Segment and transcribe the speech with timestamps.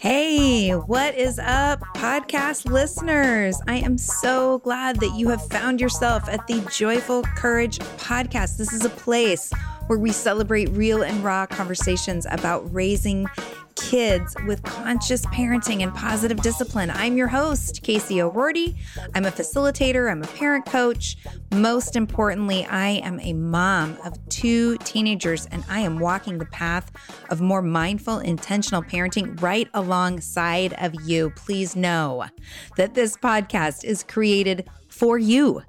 [0.00, 3.60] Hey, what is up, podcast listeners?
[3.68, 8.56] I am so glad that you have found yourself at the Joyful Courage podcast.
[8.56, 9.52] This is a place
[9.86, 13.26] where we celebrate real and raw conversations about raising
[13.92, 16.88] kids with conscious parenting and positive discipline.
[16.88, 18.72] I'm your host, Casey O'Rourke.
[19.14, 21.18] I'm a facilitator, I'm a parent coach.
[21.52, 26.90] Most importantly, I am a mom of two teenagers, and I am walking the path
[27.28, 31.28] of more mindful, intentional parenting right alongside of you.
[31.36, 32.24] Please know
[32.78, 35.64] that this podcast is created for you.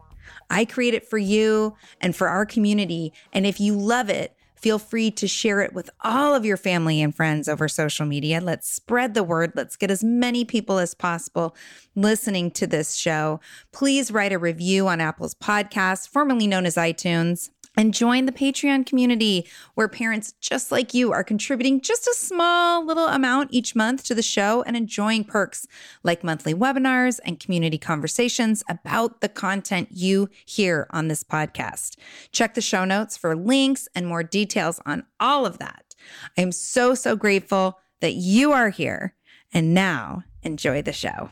[0.50, 3.12] I create it for you and for our community.
[3.34, 4.34] And if you love it,
[4.64, 8.40] Feel free to share it with all of your family and friends over social media.
[8.40, 9.52] Let's spread the word.
[9.56, 11.54] Let's get as many people as possible
[11.96, 13.42] listening to this show.
[13.74, 18.86] Please write a review on Apple's podcast, formerly known as iTunes and join the Patreon
[18.86, 24.04] community where parents just like you are contributing just a small little amount each month
[24.06, 25.68] to the show and enjoying perks
[26.04, 31.98] like monthly webinars and community conversations about the content you hear on this podcast.
[32.32, 35.96] Check the show notes for links and more details on all of that.
[36.38, 39.16] I am so, so grateful that you are here.
[39.54, 41.30] And now, enjoy the show.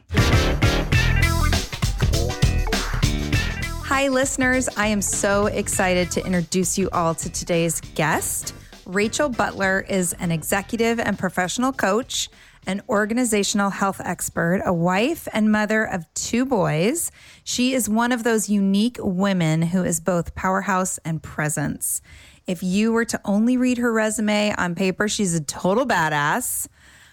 [3.94, 4.70] Hi, listeners.
[4.78, 8.56] I am so excited to introduce you all to today's guest.
[8.86, 12.30] Rachel Butler is an executive and professional coach,
[12.66, 17.12] an organizational health expert, a wife and mother of two boys.
[17.44, 22.02] She is one of those unique women who is both powerhouse and presence.
[22.48, 26.66] If you were to only read her resume on paper, she's a total badass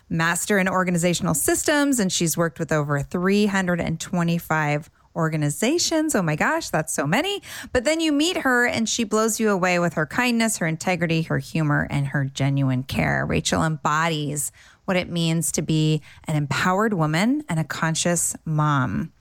[0.09, 6.14] master in organizational systems, and she's worked with over 325 organizations.
[6.14, 7.42] Oh my gosh, that's so many.
[7.72, 11.22] But then you meet her and she blows you away with her kindness, her integrity,
[11.22, 13.26] her humor, and her genuine care.
[13.26, 14.52] Rachel embodies
[14.86, 19.12] what it means to be an empowered woman and a conscious mom.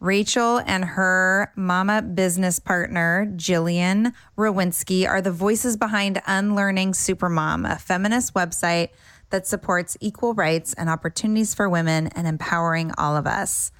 [0.00, 7.78] Rachel and her mama business partner, Gillian Rowinski, are the voices behind Unlearning Supermom, a
[7.78, 8.88] feminist website
[9.30, 13.72] that supports equal rights and opportunities for women and empowering all of us.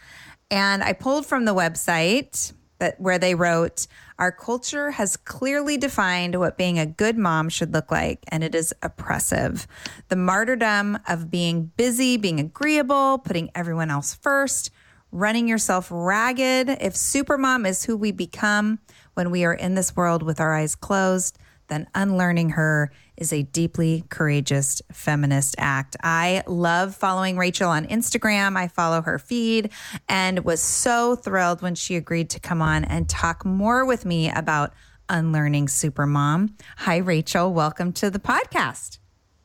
[0.54, 3.88] And I pulled from the website that where they wrote,
[4.20, 8.54] Our culture has clearly defined what being a good mom should look like, and it
[8.54, 9.66] is oppressive.
[10.10, 14.70] The martyrdom of being busy, being agreeable, putting everyone else first,
[15.10, 16.68] running yourself ragged.
[16.68, 18.78] If supermom is who we become
[19.14, 21.36] when we are in this world with our eyes closed,
[21.68, 25.96] then unlearning her is a deeply courageous feminist act.
[26.02, 28.56] I love following Rachel on Instagram.
[28.56, 29.70] I follow her feed
[30.08, 34.30] and was so thrilled when she agreed to come on and talk more with me
[34.30, 34.72] about
[35.08, 36.50] unlearning supermom.
[36.78, 37.52] Hi, Rachel.
[37.52, 38.98] Welcome to the podcast.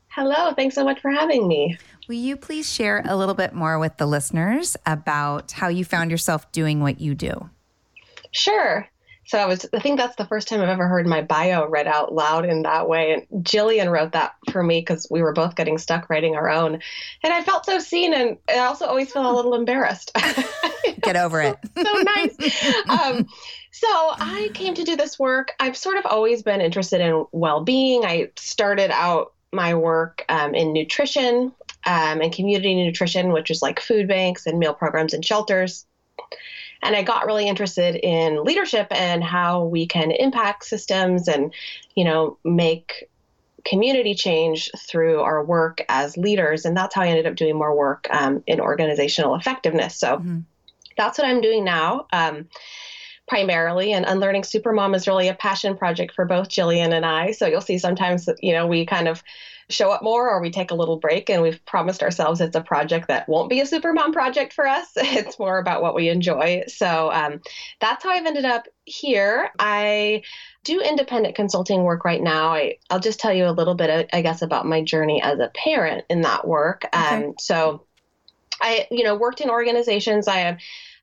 [0.08, 0.54] Hello.
[0.54, 1.78] Thanks so much for having me.
[2.08, 6.10] Will you please share a little bit more with the listeners about how you found
[6.10, 7.50] yourself doing what you do?
[8.32, 8.90] Sure.
[9.30, 11.86] So I was, I think that's the first time I've ever heard my bio read
[11.86, 13.14] out loud in that way.
[13.14, 16.80] And Gillian wrote that for me because we were both getting stuck writing our own.
[17.22, 20.12] And I felt so seen and I also always feel a little embarrassed.
[21.04, 21.58] Get over it.
[21.78, 22.90] so nice.
[22.90, 23.28] Um,
[23.72, 25.52] so I came to do this work.
[25.60, 28.06] I've sort of always been interested in well being.
[28.06, 31.54] I started out my work um, in nutrition
[31.86, 35.86] um, and community nutrition, which is like food banks and meal programs and shelters.
[36.82, 41.54] And I got really interested in leadership and how we can impact systems and,
[41.96, 43.10] you know, make
[43.66, 46.66] community change through our work as leaders.
[46.66, 49.98] And that's how I ended up doing more work um, in organizational effectiveness.
[49.98, 50.40] So mm-hmm.
[50.98, 52.08] that's what I'm doing now.
[52.14, 52.48] Um,
[53.28, 57.46] primarily and unlearning supermom is really a passion project for both gillian and i so
[57.46, 59.22] you'll see sometimes you know we kind of
[59.70, 62.62] show up more or we take a little break and we've promised ourselves it's a
[62.62, 64.90] project that won't be a super mom project for us.
[65.20, 66.64] It's more about what we enjoy.
[66.68, 67.42] So um,
[67.80, 69.50] that's how i've ended up here.
[69.60, 70.24] I
[70.64, 72.54] do independent consulting work right now.
[72.54, 75.52] I, i'll just tell you a little bit i guess about my journey as a
[75.56, 76.86] parent in that work.
[76.94, 77.26] Okay.
[77.26, 77.86] um, so
[78.62, 80.28] I, you know, worked in organizations.
[80.28, 80.58] I have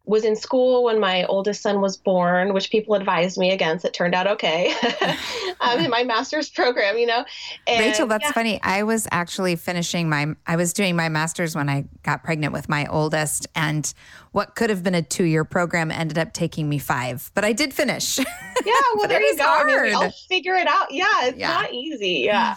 [0.07, 3.85] was in school when my oldest son was born, which people advised me against.
[3.85, 4.73] It turned out okay.
[5.61, 7.25] I'm in my master's program, you know.
[7.67, 8.33] And, Rachel, that's yeah.
[8.33, 8.61] funny.
[8.63, 12.69] I was actually finishing my, I was doing my master's when I got pregnant with
[12.69, 13.93] my oldest, and
[14.31, 17.53] what could have been a two year program ended up taking me five, but I
[17.53, 18.19] did finish.
[18.65, 19.45] Yeah, well, there you go.
[19.45, 19.71] Hard.
[19.71, 20.91] I mean, all figure it out.
[20.91, 21.53] Yeah, it's yeah.
[21.53, 22.23] not easy.
[22.25, 22.57] Yeah.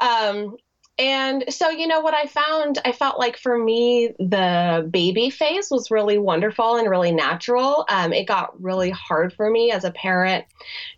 [0.00, 0.56] Um,
[0.98, 5.70] and so, you know, what I found, I felt like for me, the baby phase
[5.70, 7.84] was really wonderful and really natural.
[7.90, 10.46] Um, it got really hard for me as a parent.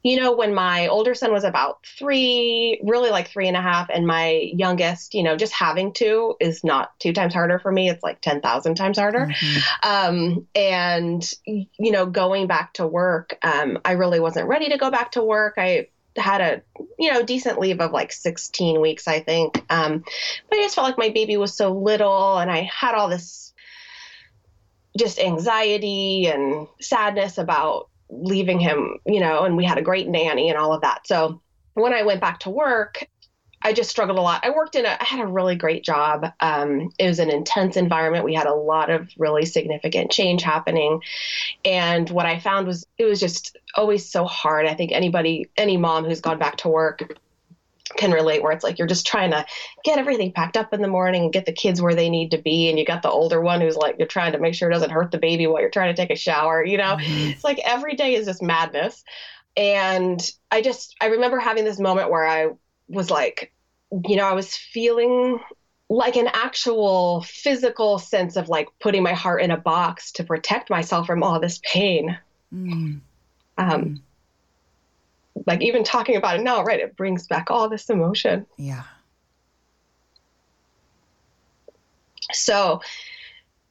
[0.04, 3.88] You know, when my older son was about three, really like three and a half,
[3.92, 7.90] and my youngest, you know, just having two is not two times harder for me.
[7.90, 9.26] It's like 10,000 times harder.
[9.26, 9.88] Mm-hmm.
[9.88, 14.92] Um, and, you know, going back to work, um, I really wasn't ready to go
[14.92, 15.54] back to work.
[15.56, 16.62] I, had a
[16.98, 19.64] you know decent leave of like 16 weeks i think.
[19.70, 20.04] Um,
[20.48, 23.52] but i just felt like my baby was so little and i had all this
[24.98, 30.48] just anxiety and sadness about leaving him you know and we had a great nanny
[30.48, 31.06] and all of that.
[31.06, 31.40] So
[31.74, 33.06] when i went back to work
[33.62, 34.44] I just struggled a lot.
[34.44, 36.26] I worked in a, I had a really great job.
[36.40, 38.24] Um, it was an intense environment.
[38.24, 41.02] We had a lot of really significant change happening.
[41.64, 44.66] And what I found was it was just always so hard.
[44.66, 47.18] I think anybody, any mom who's gone back to work
[47.96, 49.44] can relate where it's like you're just trying to
[49.82, 52.38] get everything packed up in the morning and get the kids where they need to
[52.38, 54.74] be and you got the older one who's like you're trying to make sure it
[54.74, 57.30] doesn't hurt the baby while you're trying to take a shower you know mm-hmm.
[57.30, 59.04] it's like every day is just madness
[59.56, 62.48] and i just i remember having this moment where i
[62.88, 63.52] was like,
[64.06, 65.40] you know, I was feeling
[65.90, 70.68] like an actual physical sense of like putting my heart in a box to protect
[70.68, 72.18] myself from all this pain.
[72.52, 73.00] Mm.
[73.56, 74.02] Um,
[75.46, 76.80] like even talking about it now, right?
[76.80, 78.46] It brings back all this emotion.
[78.56, 78.82] Yeah.
[82.32, 82.82] So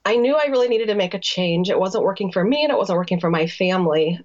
[0.06, 1.70] I knew I really needed to make a change.
[1.70, 4.20] It wasn't working for me and it wasn't working for my family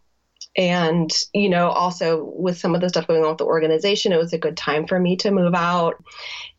[0.57, 4.19] and you know also with some of the stuff going on with the organization it
[4.19, 6.03] was a good time for me to move out.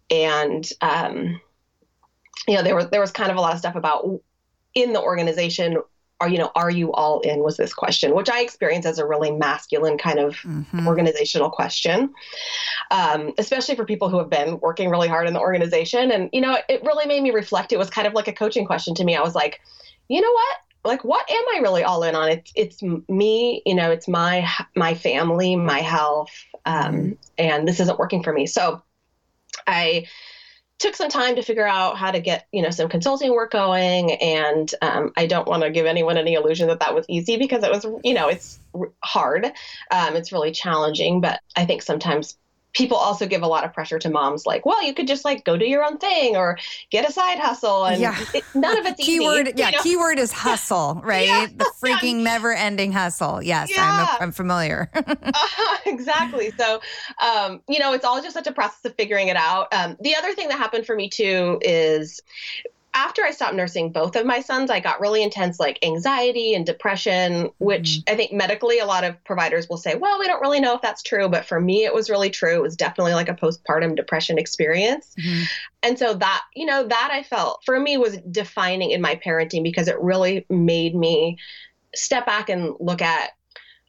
[0.09, 1.39] And um,
[2.47, 4.19] you know there was there was kind of a lot of stuff about
[4.73, 5.77] in the organization
[6.19, 9.05] are you know are you all in was this question which i experienced as a
[9.05, 10.87] really masculine kind of mm-hmm.
[10.87, 12.13] organizational question.
[12.91, 16.11] Um, especially for people who have been working really hard in the organization.
[16.11, 17.73] And you know it really made me reflect.
[17.73, 19.15] It was kind of like a coaching question to me.
[19.15, 19.59] I was like
[20.07, 22.29] you know what like what am i really all in on?
[22.29, 26.31] It's it's me you know it's my my family my health
[26.65, 27.11] um, mm-hmm.
[27.37, 28.45] and this isn't working for me.
[28.45, 28.81] So
[29.67, 30.05] i
[30.79, 34.11] took some time to figure out how to get you know some consulting work going
[34.13, 37.63] and um, i don't want to give anyone any illusion that that was easy because
[37.63, 38.59] it was you know it's
[39.01, 39.45] hard.
[39.91, 42.37] Um, it's really challenging but i think sometimes
[42.73, 45.45] people also give a lot of pressure to moms like well you could just like
[45.45, 46.57] go do your own thing or
[46.89, 48.17] get a side hustle and yeah.
[48.33, 49.81] it, none of it's keyword easy, yeah know?
[49.81, 51.47] keyword is hustle right yeah.
[51.55, 54.07] the freaking never ending hustle yes yeah.
[54.11, 56.81] I'm, I'm familiar uh, exactly so
[57.21, 60.15] um, you know it's all just such a process of figuring it out um, the
[60.15, 62.21] other thing that happened for me too is
[62.95, 66.65] after I stopped nursing both of my sons, I got really intense like anxiety and
[66.65, 68.13] depression, which mm-hmm.
[68.13, 70.81] I think medically a lot of providers will say, well, we don't really know if
[70.81, 71.27] that's true.
[71.27, 72.55] But for me, it was really true.
[72.55, 75.15] It was definitely like a postpartum depression experience.
[75.19, 75.43] Mm-hmm.
[75.81, 79.63] And so that, you know, that I felt for me was defining in my parenting
[79.63, 81.37] because it really made me
[81.95, 83.31] step back and look at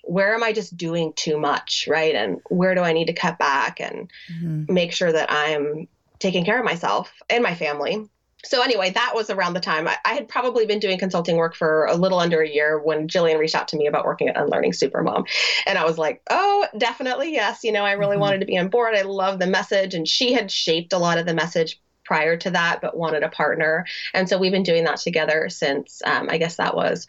[0.02, 2.14] where am I just doing too much, right?
[2.14, 4.73] And where do I need to cut back and mm-hmm.
[4.73, 8.08] make sure that I'm taking care of myself and my family
[8.44, 11.54] so anyway, that was around the time I, I, had probably been doing consulting work
[11.54, 14.36] for a little under a year when Gillian reached out to me about working at
[14.36, 15.26] Unlearning Supermom.
[15.66, 17.64] And I was like, oh, definitely yes.
[17.64, 18.20] You know, I really mm-hmm.
[18.20, 18.94] wanted to be on board.
[18.94, 19.94] I love the message.
[19.94, 23.28] And she had shaped a lot of the message prior to that, but wanted a
[23.30, 23.86] partner.
[24.12, 27.06] And so we've been doing that together since um, I guess that was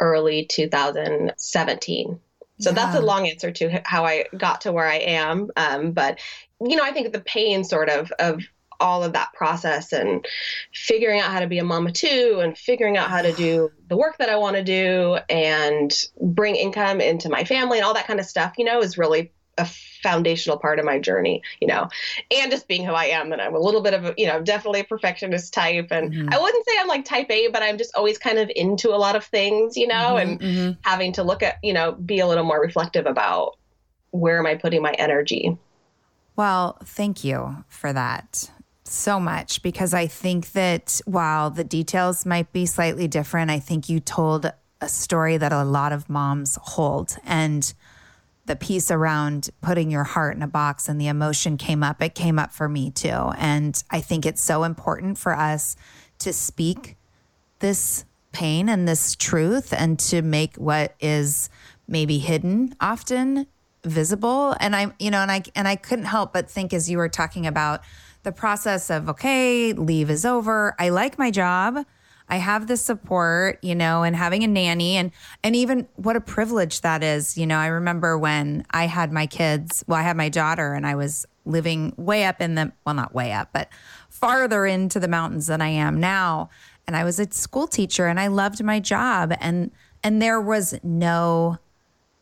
[0.00, 2.20] early 2017.
[2.58, 2.74] So yeah.
[2.74, 5.50] that's a long answer to how I got to where I am.
[5.56, 6.18] Um, but
[6.60, 8.42] you know, I think the pain sort of of
[8.80, 10.26] all of that process and
[10.72, 13.96] figuring out how to be a mama too and figuring out how to do the
[13.96, 18.06] work that I want to do and bring income into my family and all that
[18.06, 19.66] kind of stuff, you know, is really a
[20.02, 21.88] foundational part of my journey, you know,
[22.30, 23.32] and just being who I am.
[23.32, 25.88] And I'm a little bit of a, you know, definitely a perfectionist type.
[25.90, 26.28] And mm-hmm.
[26.32, 28.96] I wouldn't say I'm like type A, but I'm just always kind of into a
[28.96, 30.80] lot of things, you know, mm-hmm, and mm-hmm.
[30.82, 33.58] having to look at, you know, be a little more reflective about
[34.10, 35.56] where am I putting my energy.
[36.36, 38.50] Well, thank you for that
[38.90, 43.88] so much because I think that while the details might be slightly different, I think
[43.88, 47.16] you told a story that a lot of moms hold.
[47.24, 47.72] And
[48.46, 52.14] the piece around putting your heart in a box and the emotion came up, it
[52.14, 53.32] came up for me too.
[53.38, 55.76] And I think it's so important for us
[56.20, 56.96] to speak
[57.60, 61.48] this pain and this truth and to make what is
[61.86, 63.46] maybe hidden often
[63.82, 66.98] visible and i you know and i and i couldn't help but think as you
[66.98, 67.80] were talking about
[68.22, 71.84] the process of okay leave is over i like my job
[72.30, 75.10] I have the support, you know, and having a nanny and
[75.42, 77.36] and even what a privilege that is.
[77.36, 80.86] You know, I remember when I had my kids, well, I had my daughter and
[80.86, 83.68] I was living way up in the well, not way up, but
[84.08, 86.50] farther into the mountains than I am now.
[86.86, 89.72] And I was a school teacher and I loved my job and
[90.04, 91.58] and there was no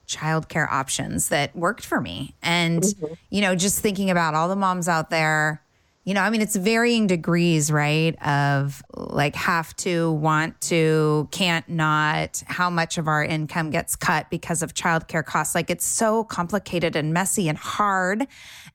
[0.07, 2.35] childcare options that worked for me.
[2.43, 3.12] And, mm-hmm.
[3.28, 5.62] you know, just thinking about all the moms out there
[6.09, 8.17] you know, I mean, it's varying degrees, right?
[8.27, 14.31] Of like have to, want to, can't not, how much of our income gets cut
[14.31, 15.55] because of childcare costs.
[15.55, 18.27] Like it's so complicated and messy and hard.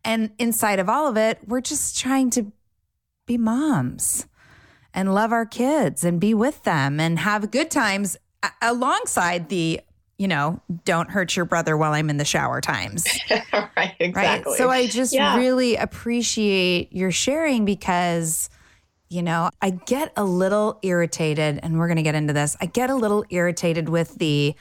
[0.05, 2.51] And inside of all of it, we're just trying to
[3.25, 4.27] be moms
[4.93, 8.15] and love our kids and be with them and have good times
[8.61, 9.81] alongside the
[10.17, 13.05] you know, don't hurt your brother while I'm in the shower times.
[13.31, 14.51] right, exactly.
[14.51, 14.57] Right?
[14.57, 15.37] So I just yeah.
[15.37, 18.49] really appreciate your sharing because,
[19.09, 22.55] you know, I get a little irritated, and we're going to get into this.
[22.61, 24.55] I get a little irritated with the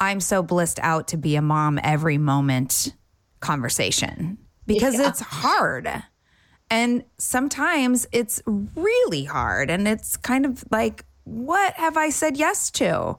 [0.00, 2.94] I'm so blissed out to be a mom every moment
[3.40, 5.08] conversation because yeah.
[5.08, 5.88] it's hard.
[6.70, 9.70] And sometimes it's really hard.
[9.70, 13.16] And it's kind of like, what have I said yes to?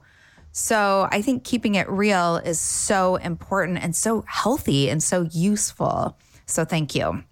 [0.58, 6.16] So I think keeping it real is so important and so healthy and so useful.
[6.46, 7.22] So thank you.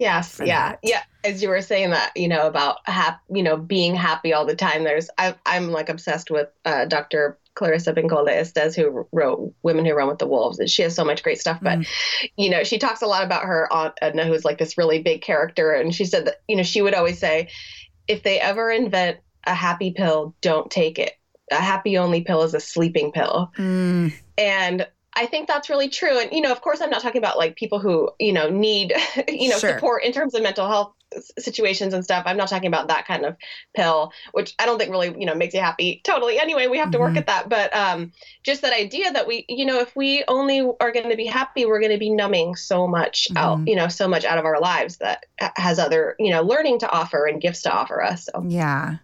[0.00, 0.40] Yes.
[0.44, 0.70] Yeah.
[0.70, 0.80] That.
[0.82, 1.02] Yeah.
[1.22, 4.56] As you were saying that, you know, about hap- you know, being happy all the
[4.56, 4.82] time.
[4.82, 7.38] There's, I, am like obsessed with uh, Dr.
[7.54, 10.58] Clarissa Pinkola Estes, who wrote Women Who Run with the Wolves.
[10.58, 11.60] And she has so much great stuff.
[11.62, 11.86] But, mm.
[12.36, 15.22] you know, she talks a lot about her aunt Edna, who's like this really big
[15.22, 15.70] character.
[15.70, 17.48] And she said that, you know, she would always say,
[18.08, 21.12] if they ever invent a happy pill, don't take it
[21.50, 23.50] a happy only pill is a sleeping pill.
[23.58, 24.12] Mm.
[24.38, 26.18] And I think that's really true.
[26.18, 28.94] And, you know, of course, I'm not talking about like people who, you know, need,
[29.28, 29.74] you know, sure.
[29.74, 30.94] support in terms of mental health
[31.38, 32.22] situations and stuff.
[32.26, 33.36] I'm not talking about that kind of
[33.74, 36.38] pill, which I don't think really, you know, makes you happy totally.
[36.38, 37.08] Anyway, we have to mm-hmm.
[37.08, 37.50] work at that.
[37.50, 41.16] But um, just that idea that we, you know, if we only are going to
[41.16, 43.36] be happy, we're going to be numbing so much mm-hmm.
[43.36, 46.78] out, you know, so much out of our lives that has other, you know, learning
[46.78, 48.28] to offer and gifts to offer us.
[48.32, 48.42] So.
[48.48, 48.96] Yeah.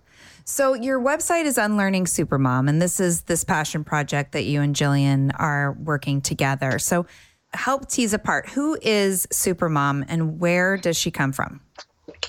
[0.49, 4.75] So your website is Unlearning Supermom, and this is this passion project that you and
[4.75, 6.79] Gillian are working together.
[6.79, 7.05] So
[7.53, 11.61] help tease apart who is Supermom and where does she come from?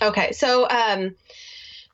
[0.01, 1.15] Okay, so um,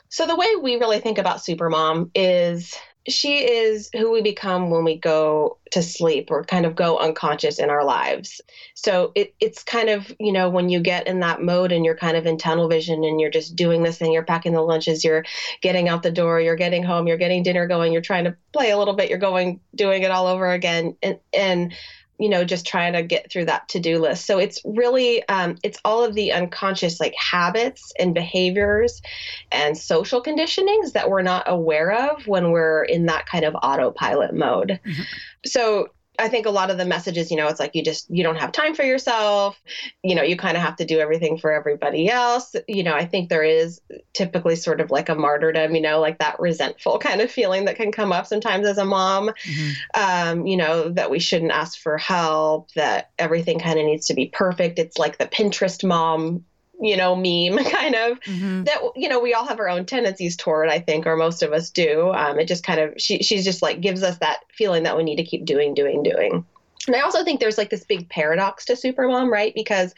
[0.09, 2.75] so the way we really think about Supermom is
[3.07, 7.59] she is who we become when we go to sleep or kind of go unconscious
[7.59, 8.41] in our lives.
[8.73, 11.97] So it, it's kind of, you know, when you get in that mode and you're
[11.97, 15.03] kind of in tunnel vision and you're just doing this thing, you're packing the lunches,
[15.03, 15.23] you're
[15.61, 18.71] getting out the door, you're getting home, you're getting dinner going, you're trying to play
[18.71, 20.95] a little bit, you're going, doing it all over again.
[21.03, 21.73] And, and,
[22.17, 25.79] you know just trying to get through that to-do list so it's really um, it's
[25.83, 29.01] all of the unconscious like habits and behaviors
[29.51, 34.33] and social conditionings that we're not aware of when we're in that kind of autopilot
[34.33, 35.01] mode mm-hmm.
[35.45, 38.23] so I think a lot of the messages, you know, it's like you just you
[38.23, 39.59] don't have time for yourself.
[40.03, 42.55] You know, you kind of have to do everything for everybody else.
[42.67, 43.81] You know, I think there is
[44.13, 47.75] typically sort of like a martyrdom, you know, like that resentful kind of feeling that
[47.75, 49.31] can come up sometimes as a mom.
[49.43, 50.01] Mm-hmm.
[50.01, 54.13] Um, you know, that we shouldn't ask for help, that everything kind of needs to
[54.13, 54.79] be perfect.
[54.79, 56.45] It's like the Pinterest mom
[56.81, 58.63] you know, meme kind of mm-hmm.
[58.63, 61.53] that, you know, we all have our own tendencies toward, I think, or most of
[61.53, 62.11] us do.
[62.11, 65.03] Um, it just kind of, she, she's just like gives us that feeling that we
[65.03, 66.45] need to keep doing, doing, doing.
[66.87, 69.53] And I also think there's like this big paradox to supermom, right?
[69.55, 69.95] Because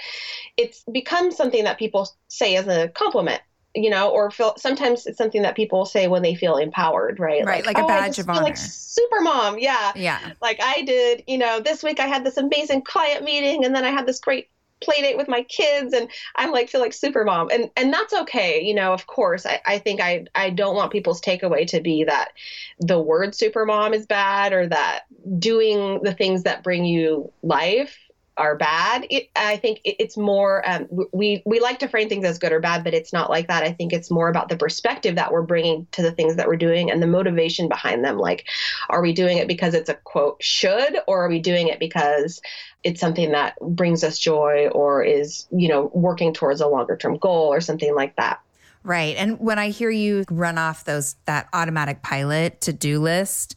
[0.56, 3.42] it's become something that people say as a compliment
[3.78, 7.46] you know, or feel sometimes it's something that people say when they feel empowered, right?
[7.46, 8.42] Right, like, like a badge of honor.
[8.42, 10.34] Like super mom, yeah, yeah.
[10.42, 13.86] Like I did, you know, this week I had this amazing client meeting, and then
[13.86, 14.50] I had this great
[14.82, 18.14] play date with my kids and I'm like feel like super mom and and that's
[18.14, 19.46] okay you know of course.
[19.46, 22.30] I, I think I I don't want people's takeaway to be that
[22.80, 25.04] the word super mom is bad or that
[25.40, 27.98] doing the things that bring you life
[28.38, 29.06] are bad.
[29.10, 32.51] It, I think it, it's more um, we we like to frame things as good
[32.51, 33.63] or bad, but it's not like that.
[33.63, 36.56] I think it's more about the perspective that we're bringing to the things that we're
[36.56, 38.17] doing and the motivation behind them.
[38.17, 38.46] Like,
[38.89, 42.41] are we doing it because it's a quote should, or are we doing it because
[42.84, 47.17] it's something that brings us joy or is you know working towards a longer term
[47.17, 48.39] goal or something like that.
[48.84, 49.17] Right.
[49.17, 53.56] And when I hear you run off those that automatic pilot to-do list,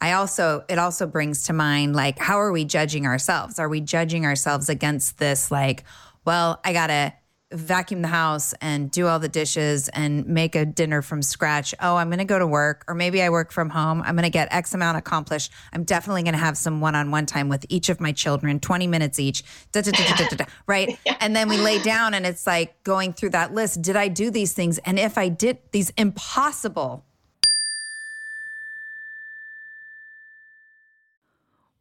[0.00, 3.58] I also, it also brings to mind like, how are we judging ourselves?
[3.58, 5.84] Are we judging ourselves against this, like,
[6.24, 7.14] well, I got to
[7.50, 11.74] vacuum the house and do all the dishes and make a dinner from scratch.
[11.80, 14.02] Oh, I'm going to go to work, or maybe I work from home.
[14.02, 15.52] I'm going to get X amount accomplished.
[15.72, 18.60] I'm definitely going to have some one on one time with each of my children,
[18.60, 20.98] 20 minutes each, da, da, da, right?
[21.06, 21.16] Yeah.
[21.20, 23.80] And then we lay down and it's like going through that list.
[23.80, 24.78] Did I do these things?
[24.78, 27.04] And if I did these impossible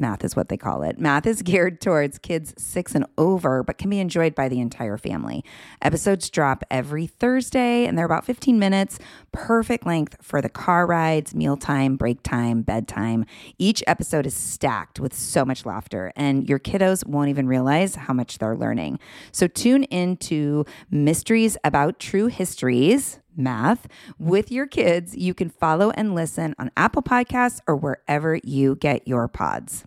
[0.00, 0.98] Math is what they call it.
[0.98, 4.96] Math is geared towards kids six and over, but can be enjoyed by the entire
[4.96, 5.44] family.
[5.82, 8.98] Episodes drop every Thursday, and they're about 15 minutes,
[9.32, 13.26] perfect length for the car rides, mealtime, break time, bedtime.
[13.58, 18.14] Each episode is stacked with so much laughter, and your kiddos won't even realize how
[18.14, 18.98] much they're learning.
[19.32, 23.86] So tune into Mysteries About True Histories math
[24.18, 25.16] with your kids.
[25.16, 29.84] You can follow and listen on Apple Podcasts or wherever you get your pods.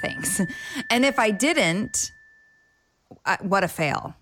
[0.00, 0.40] Thanks.
[0.90, 2.12] And if I didn't,
[3.40, 4.14] what a fail.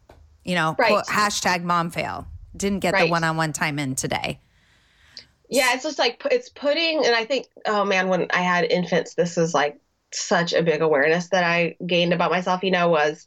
[0.45, 0.89] You know, right.
[0.89, 2.27] quote, hashtag mom fail.
[2.57, 3.07] Didn't get right.
[3.07, 4.41] the one on one time in today.
[5.49, 9.15] Yeah, it's just like it's putting, and I think, oh man, when I had infants,
[9.15, 9.79] this is like
[10.12, 13.27] such a big awareness that I gained about myself, you know, was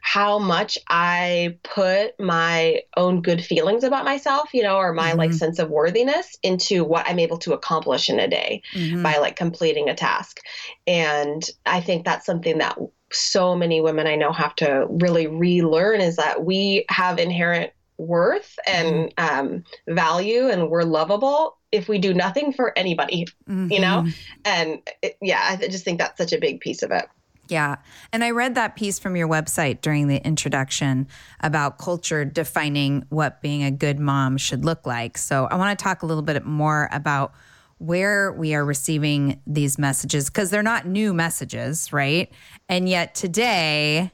[0.00, 5.18] how much I put my own good feelings about myself, you know, or my mm-hmm.
[5.18, 9.02] like sense of worthiness into what I'm able to accomplish in a day mm-hmm.
[9.02, 10.40] by like completing a task.
[10.86, 12.78] And I think that's something that
[13.12, 18.58] so many women I know have to really relearn is that we have inherent worth
[18.66, 19.38] and mm-hmm.
[19.38, 23.72] um, value and we're lovable if we do nothing for anybody, mm-hmm.
[23.72, 24.02] you know?
[24.02, 24.10] Mm-hmm.
[24.44, 27.06] And it, yeah, I just think that's such a big piece of it.
[27.48, 27.76] Yeah.
[28.12, 31.06] And I read that piece from your website during the introduction
[31.40, 35.16] about culture defining what being a good mom should look like.
[35.16, 37.32] So I want to talk a little bit more about
[37.78, 42.32] where we are receiving these messages because they're not new messages, right?
[42.68, 44.10] And yet today,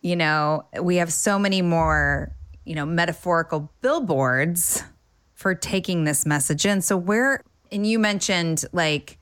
[0.00, 4.82] you know, we have so many more, you know, metaphorical billboards
[5.34, 6.82] for taking this message in.
[6.82, 9.18] So where And you mentioned like,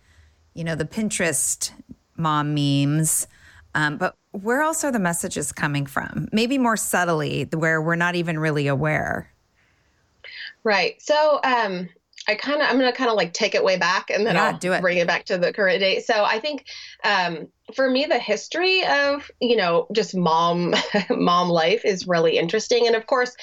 [0.54, 1.72] you know, the Pinterest
[2.18, 3.26] mom memes.
[3.74, 6.28] Um, but where else are the messages coming from?
[6.32, 9.30] Maybe more subtly, where we're not even really aware.
[10.64, 11.00] Right.
[11.00, 11.88] So, um,
[12.28, 14.46] I kind of I'm gonna kind of like take it way back and then yeah,
[14.46, 14.80] I'll do it.
[14.80, 16.00] bring it back to the current day.
[16.00, 16.66] So I think
[17.04, 20.74] um, for me the history of you know just mom
[21.10, 23.36] mom life is really interesting, and of course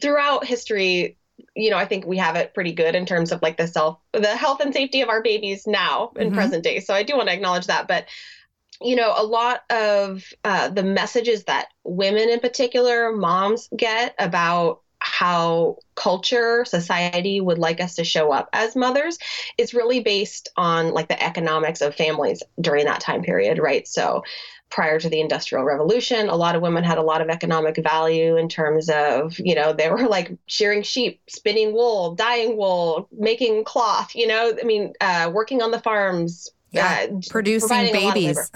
[0.00, 1.16] throughout history
[1.54, 3.98] you know, I think we have it pretty good in terms of like the self,
[4.12, 6.36] the health and safety of our babies now in mm-hmm.
[6.36, 6.80] present day.
[6.80, 7.88] So I do want to acknowledge that.
[7.88, 8.06] But,
[8.80, 14.82] you know, a lot of uh, the messages that women in particular, moms get about
[15.00, 19.18] how culture, society would like us to show up as mothers
[19.56, 23.86] is really based on like the economics of families during that time period, right?
[23.86, 24.24] So,
[24.70, 28.36] prior to the industrial revolution a lot of women had a lot of economic value
[28.36, 33.64] in terms of you know they were like shearing sheep spinning wool dyeing wool making
[33.64, 34.52] cloth you know?
[34.60, 38.50] I mean uh, working on the farms yeah, uh, producing babies.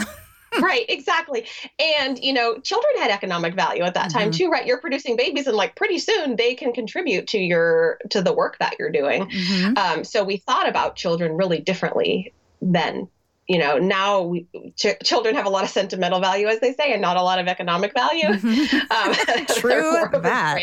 [0.61, 1.47] right exactly.
[1.79, 4.19] And you know children had economic value at that mm-hmm.
[4.19, 4.67] time too right?
[4.67, 8.59] You're producing babies and like pretty soon they can contribute to your to the work
[8.59, 9.31] that you're doing.
[9.31, 9.79] Mm-hmm.
[9.79, 13.09] um, so we thought about children really differently then
[13.53, 16.91] you know now we, ch- children have a lot of sentimental value as they say
[16.95, 18.29] and not a lot of economic value.
[18.93, 19.15] Um,
[19.57, 20.59] true that.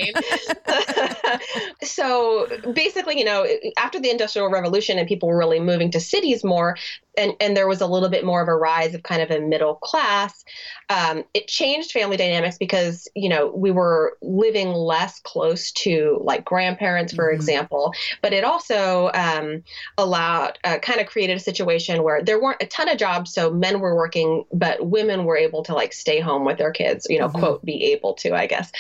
[1.84, 3.46] so basically you know
[3.78, 6.76] after the industrial revolution and people were really moving to cities more
[7.20, 9.40] and, and there was a little bit more of a rise of kind of a
[9.40, 10.44] middle class
[10.90, 16.46] um, it changed family dynamics because you know we were living less close to like
[16.46, 17.36] grandparents for mm-hmm.
[17.36, 19.64] example but it also um,
[19.98, 23.52] allowed uh, kind of created a situation where there weren't a ton of jobs so
[23.52, 27.20] men were working but women were able to like stay home with their kids you
[27.20, 27.40] know mm-hmm.
[27.40, 28.72] quote be able to i guess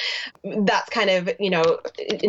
[0.63, 1.79] that's kind of you know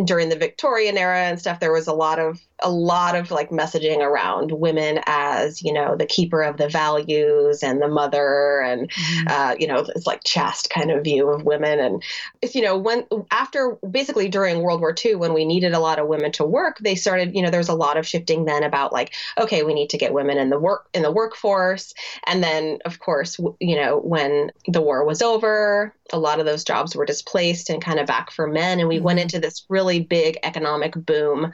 [0.04, 3.50] during the victorian era and stuff there was a lot of a lot of like
[3.50, 8.90] messaging around women as you know the keeper of the values and the mother and
[8.90, 9.28] mm-hmm.
[9.28, 12.02] uh, you know it's like chaste kind of view of women and
[12.40, 15.98] it's you know when after basically during world war ii when we needed a lot
[15.98, 18.94] of women to work they started you know there's a lot of shifting then about
[18.94, 21.92] like okay we need to get women in the work in the workforce
[22.26, 26.64] and then of course you know when the war was over a lot of those
[26.64, 29.04] jobs were displaced and kind of back for men and we mm-hmm.
[29.04, 31.52] went into this really big economic boom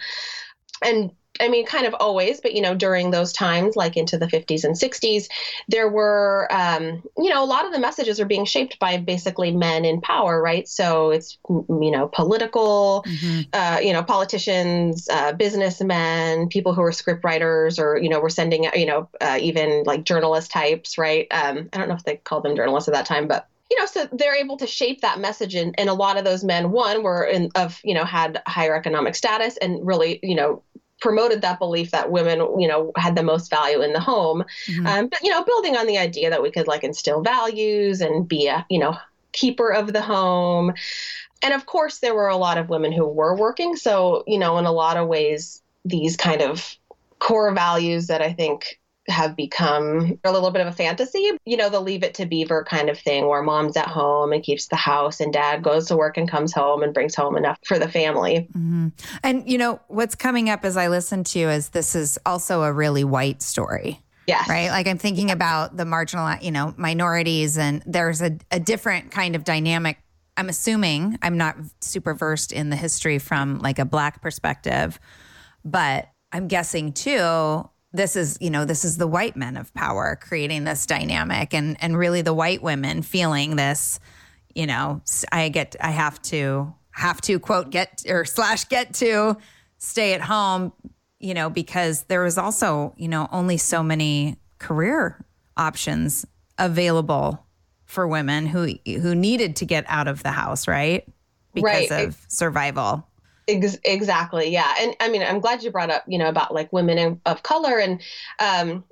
[0.84, 4.26] and I mean, kind of always, but you know, during those times, like into the
[4.26, 5.28] 50s and 60s,
[5.68, 9.50] there were, um, you know, a lot of the messages are being shaped by basically
[9.50, 10.68] men in power, right?
[10.68, 13.42] So it's, you know, political, mm-hmm.
[13.52, 18.28] uh, you know, politicians, uh, businessmen, people who are script writers, or you know, we're
[18.28, 21.26] sending, you know, uh, even like journalist types, right?
[21.30, 23.86] Um, I don't know if they called them journalists at that time, but you know,
[23.86, 27.02] so they're able to shape that message, and, and a lot of those men, one,
[27.02, 30.62] were in of you know had higher economic status, and really you know
[31.00, 34.86] promoted that belief that women you know had the most value in the home, mm-hmm.
[34.86, 38.28] um, but you know building on the idea that we could like instill values and
[38.28, 38.96] be a you know
[39.32, 40.72] keeper of the home,
[41.42, 44.58] and of course there were a lot of women who were working, so you know
[44.58, 46.76] in a lot of ways these kind of
[47.18, 51.30] core values that I think have become a little bit of a fantasy.
[51.44, 54.42] You know, the leave it to beaver kind of thing where mom's at home and
[54.42, 57.58] keeps the house and dad goes to work and comes home and brings home enough
[57.64, 58.48] for the family.
[58.52, 58.88] Mm-hmm.
[59.22, 62.62] And, you know, what's coming up as I listen to you is this is also
[62.62, 64.02] a really white story.
[64.26, 64.48] Yes.
[64.48, 64.70] Right.
[64.70, 69.36] Like I'm thinking about the marginal, you know, minorities, and there's a, a different kind
[69.36, 69.98] of dynamic.
[70.36, 74.98] I'm assuming I'm not super versed in the history from like a black perspective,
[75.64, 80.18] but I'm guessing too this is you know this is the white men of power
[80.20, 83.98] creating this dynamic and and really the white women feeling this
[84.54, 85.00] you know
[85.32, 89.36] i get i have to have to quote get or slash get to
[89.78, 90.72] stay at home
[91.18, 95.24] you know because there was also you know only so many career
[95.56, 96.24] options
[96.58, 97.44] available
[97.84, 101.06] for women who who needed to get out of the house right
[101.54, 102.08] because right.
[102.08, 103.06] of survival
[103.48, 104.50] Ex- exactly.
[104.50, 104.74] Yeah.
[104.80, 107.42] And I mean, I'm glad you brought up, you know, about like women in, of
[107.42, 108.00] color and,
[108.40, 108.84] um,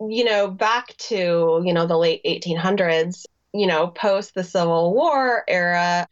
[0.00, 5.44] you know, back to, you know, the late 1800s, you know, post the Civil War
[5.48, 6.06] era,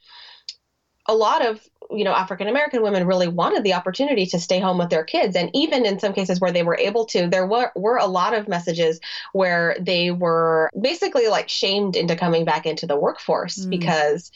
[1.07, 1.61] a lot of
[1.95, 5.37] you know african american women really wanted the opportunity to stay home with their kids
[5.37, 8.35] and even in some cases where they were able to there were, were a lot
[8.35, 9.01] of messages
[9.33, 13.71] where they were basically like shamed into coming back into the workforce mm.
[13.71, 14.31] because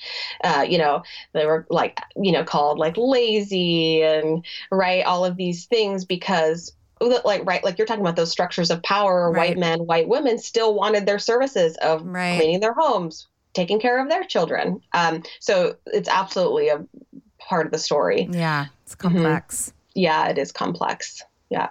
[0.44, 5.36] uh, you know they were like you know called like lazy and right all of
[5.36, 9.50] these things because like right like you're talking about those structures of power right.
[9.50, 12.38] white men white women still wanted their services of right.
[12.38, 16.84] cleaning their homes taking care of their children um, so it's absolutely a
[17.46, 18.28] part of the story.
[18.30, 19.68] Yeah, it's complex.
[19.68, 20.00] Mm-hmm.
[20.00, 21.22] Yeah, it is complex.
[21.48, 21.68] Yeah.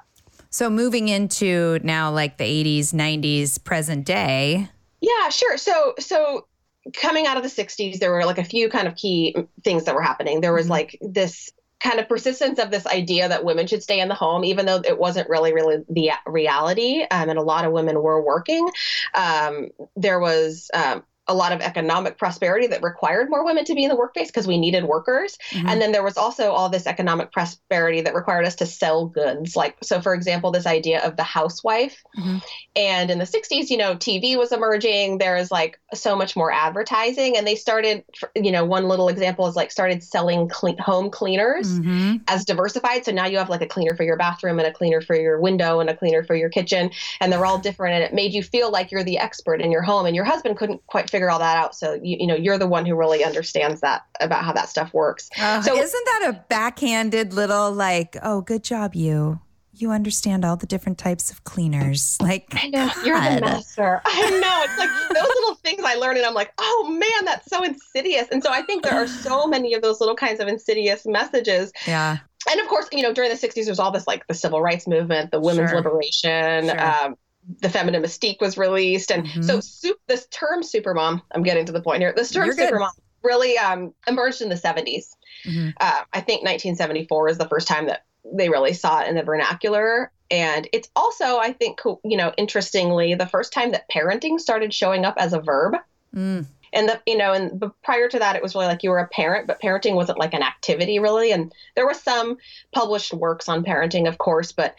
[0.49, 4.69] So moving into now like the 80s, 90s, present day.
[5.01, 5.57] Yeah, sure.
[5.57, 6.47] So so
[6.93, 9.95] coming out of the 60s there were like a few kind of key things that
[9.95, 10.41] were happening.
[10.41, 10.71] There was mm-hmm.
[10.71, 14.43] like this kind of persistence of this idea that women should stay in the home,
[14.43, 17.03] even though it wasn't really, really the reality.
[17.11, 18.67] Um, and a lot of women were working.
[19.13, 23.83] Um, there was um, a lot of economic prosperity that required more women to be
[23.83, 25.38] in the workplace because we needed workers.
[25.51, 25.67] Mm-hmm.
[25.67, 29.55] And then there was also all this economic prosperity that required us to sell goods.
[29.55, 32.03] Like, so for example, this idea of the housewife.
[32.17, 32.38] Mm-hmm.
[32.75, 35.17] And in the 60s, you know, TV was emerging.
[35.17, 37.38] There was like so much more advertising.
[37.38, 38.03] And they started,
[38.35, 42.17] you know, one little example is like started selling clean, home cleaners mm-hmm.
[42.27, 43.03] as diversified.
[43.03, 45.39] So now you have like a cleaner for your bathroom and a cleaner for your
[45.39, 46.91] window and a cleaner for your kitchen.
[47.19, 47.95] And they're all different.
[47.95, 50.05] And it made you feel like you're the expert in your home.
[50.05, 51.73] And your husband couldn't quite figure all that out.
[51.75, 54.93] So you you know you're the one who really understands that about how that stuff
[54.93, 55.30] works.
[55.39, 59.39] Uh, so isn't that a backhanded little like, oh, good job, you.
[59.78, 62.17] You understand all the different types of cleaners.
[62.25, 63.06] Like I know God.
[63.06, 64.01] you're the master.
[64.04, 67.49] I know it's like those little things I learn, and I'm like, oh man, that's
[67.49, 68.28] so insidious.
[68.32, 71.71] And so I think there are so many of those little kinds of insidious messages.
[71.88, 72.17] Yeah
[72.49, 74.88] and of course, you know, during the 60s, there's all this like the civil rights
[74.88, 75.80] movement, the women's sure.
[75.80, 76.80] liberation, sure.
[76.80, 77.15] Um,
[77.62, 79.12] the feminine mystique was released.
[79.12, 79.41] And mm-hmm.
[79.41, 82.13] so soup, this term supermom i'm getting to the point here.
[82.15, 82.89] This term supermom
[83.23, 85.69] really um, emerged in the 70s mm-hmm.
[85.79, 88.03] uh, i think 1974 is the first time that
[88.34, 90.12] they really saw it in the vernacular.
[90.31, 95.05] And it's also i think you know interestingly the first time that parenting started showing
[95.05, 95.75] up as a verb.
[96.15, 96.45] Mm.
[96.71, 99.08] and the you know and prior to that it was really like you were a
[99.10, 101.31] parent but parenting wasn't like an activity really.
[101.31, 102.38] And there was some
[102.71, 104.75] published works on parenting of course but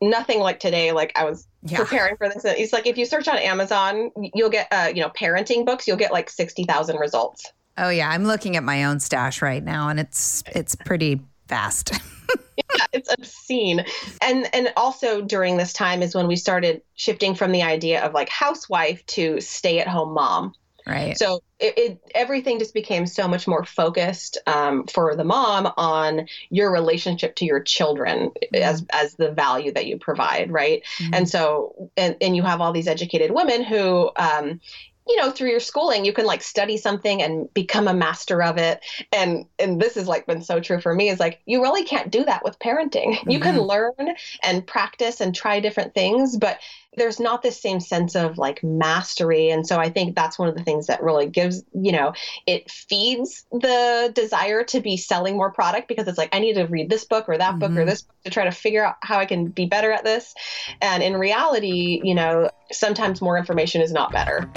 [0.00, 0.92] nothing like today.
[0.92, 1.78] Like I was yeah.
[1.78, 2.44] preparing for this.
[2.44, 5.86] It's like if you search on Amazon, you'll get uh, you know parenting books.
[5.86, 7.52] You'll get like sixty thousand results.
[7.76, 11.92] Oh yeah, I'm looking at my own stash right now, and it's it's pretty fast.
[12.56, 13.84] yeah, it's obscene.
[14.20, 18.14] And and also during this time is when we started shifting from the idea of
[18.14, 20.54] like housewife to stay at home mom.
[20.88, 21.18] Right.
[21.18, 26.28] So it, it, everything just became so much more focused um, for the mom on
[26.50, 28.62] your relationship to your children mm-hmm.
[28.62, 30.82] as as the value that you provide, right?
[30.98, 31.14] Mm-hmm.
[31.14, 34.60] And so and and you have all these educated women who um,
[35.08, 38.58] you know through your schooling you can like study something and become a master of
[38.58, 38.80] it
[39.12, 42.10] and and this has like been so true for me is like you really can't
[42.10, 43.30] do that with parenting mm-hmm.
[43.30, 43.64] you can mm-hmm.
[43.64, 46.58] learn and practice and try different things but
[46.96, 50.56] there's not this same sense of like mastery and so i think that's one of
[50.56, 52.12] the things that really gives you know
[52.46, 56.64] it feeds the desire to be selling more product because it's like i need to
[56.64, 57.60] read this book or that mm-hmm.
[57.60, 57.86] book or mm-hmm.
[57.86, 60.34] this book to try to figure out how i can be better at this
[60.82, 64.50] and in reality you know sometimes more information is not better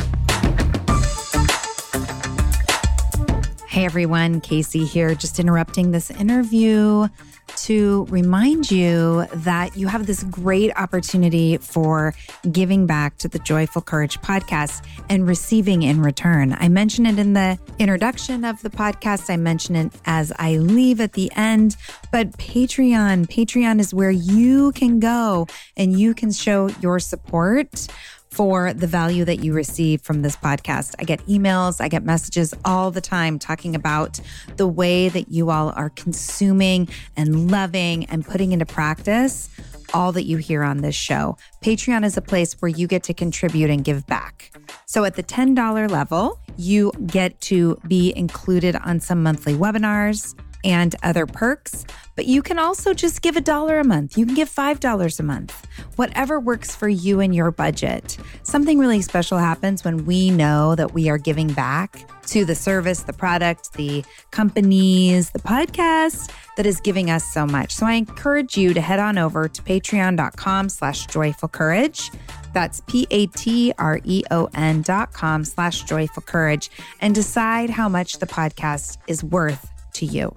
[3.72, 7.08] Hey everyone, Casey here, just interrupting this interview
[7.56, 12.14] to remind you that you have this great opportunity for
[12.52, 16.54] giving back to the Joyful Courage podcast and receiving in return.
[16.60, 21.00] I mention it in the introduction of the podcast, I mention it as I leave
[21.00, 21.78] at the end,
[22.12, 27.88] but Patreon, Patreon is where you can go and you can show your support
[28.32, 30.96] for the value that you receive from this podcast.
[31.00, 34.20] I get emails, I get messages all the time talking about
[34.56, 39.50] the way that you all are consuming and loving and putting into practice
[39.94, 41.38] all that you hear on this show.
[41.62, 44.52] Patreon is a place where you get to contribute and give back.
[44.86, 50.34] So at the $10 level, you get to be included on some monthly webinars
[50.64, 51.86] and other perks.
[52.16, 54.18] But you can also just give a dollar a month.
[54.18, 58.18] You can give $5 a month, whatever works for you and your budget.
[58.44, 63.04] Something really special happens when we know that we are giving back to the service,
[63.04, 67.74] the product, the companies, the podcast that is giving us so much.
[67.74, 72.12] So I encourage you to head on over to patreon.com slash joyful courage.
[72.54, 76.70] That's P-A-T-R-E-O-N dot com slash joyful courage
[77.00, 80.36] and decide how much the podcast is worth to you.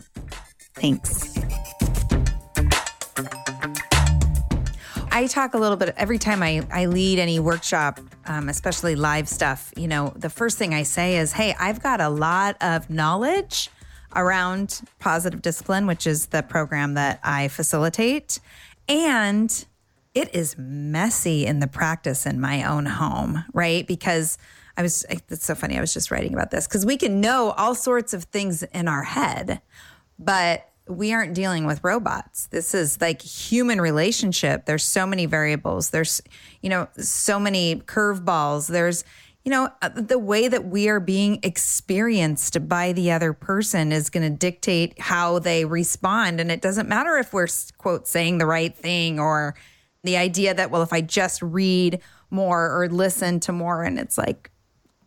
[0.75, 1.39] Thanks.
[5.11, 9.29] I talk a little bit every time I, I lead any workshop, um, especially live
[9.29, 9.73] stuff.
[9.77, 13.71] You know, the first thing I say is, Hey, I've got a lot of knowledge
[14.17, 18.41] around positive discipline, which is the program that I facilitate.
[18.89, 19.65] And
[20.15, 23.87] it is messy in the practice in my own home, right?
[23.87, 24.37] Because
[24.77, 25.77] I was, it's so funny.
[25.77, 28.89] I was just writing about this because we can know all sorts of things in
[28.89, 29.61] our head,
[30.19, 32.47] but we aren't dealing with robots.
[32.49, 34.67] This is like human relationship.
[34.67, 35.91] There's so many variables.
[35.91, 36.21] There's,
[36.61, 38.69] you know, so many curveballs.
[38.69, 39.05] There's,
[39.45, 44.11] you know, uh, the way that we are being experienced by the other person is
[44.11, 46.41] going to dictate how they respond.
[46.41, 49.55] And it doesn't matter if we're, quote, saying the right thing or,
[50.05, 54.19] The idea that, well, if I just read more or listen to more, and it's
[54.19, 54.51] like,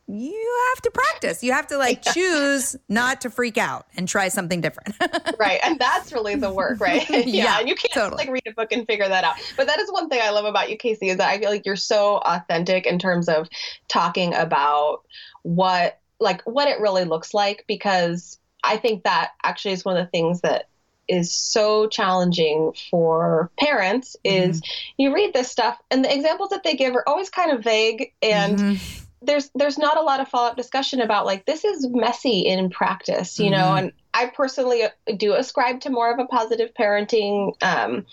[0.08, 1.44] you have to practice.
[1.44, 4.96] You have to like choose not to freak out and try something different.
[5.40, 5.60] right.
[5.64, 7.08] And that's really the work, right?
[7.10, 7.60] yeah, yeah.
[7.60, 8.24] And you can't totally.
[8.24, 9.36] like read a book and figure that out.
[9.58, 11.66] But that is one thing I love about you, Casey, is that I feel like
[11.66, 13.50] you're so authentic in terms of
[13.90, 15.02] talking about
[15.44, 20.06] what like what it really looks like because I think that actually is one of
[20.06, 20.70] the things that
[21.08, 25.02] is so challenging for parents is mm-hmm.
[25.02, 28.14] you read this stuff and the examples that they give are always kind of vague
[28.22, 31.88] and mm-hmm there's there's not a lot of follow up discussion about like this is
[31.88, 33.60] messy in practice, you mm-hmm.
[33.60, 33.76] know.
[33.76, 34.84] And I personally
[35.18, 38.06] do ascribe to more of a positive parenting um,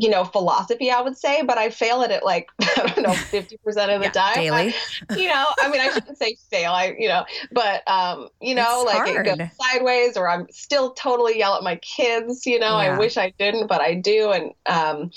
[0.00, 3.10] you know, philosophy, I would say, but I fail at it like, I don't know,
[3.12, 4.34] 50% of the yeah, time.
[4.34, 4.74] Daily.
[5.10, 8.54] I, you know, I mean, I shouldn't say fail, I, you know, but, um, you
[8.54, 9.26] know, it's like hard.
[9.26, 12.94] it goes sideways or I'm still totally yell at my kids, you know, yeah.
[12.94, 14.30] I wish I didn't, but I do.
[14.30, 15.10] And, um,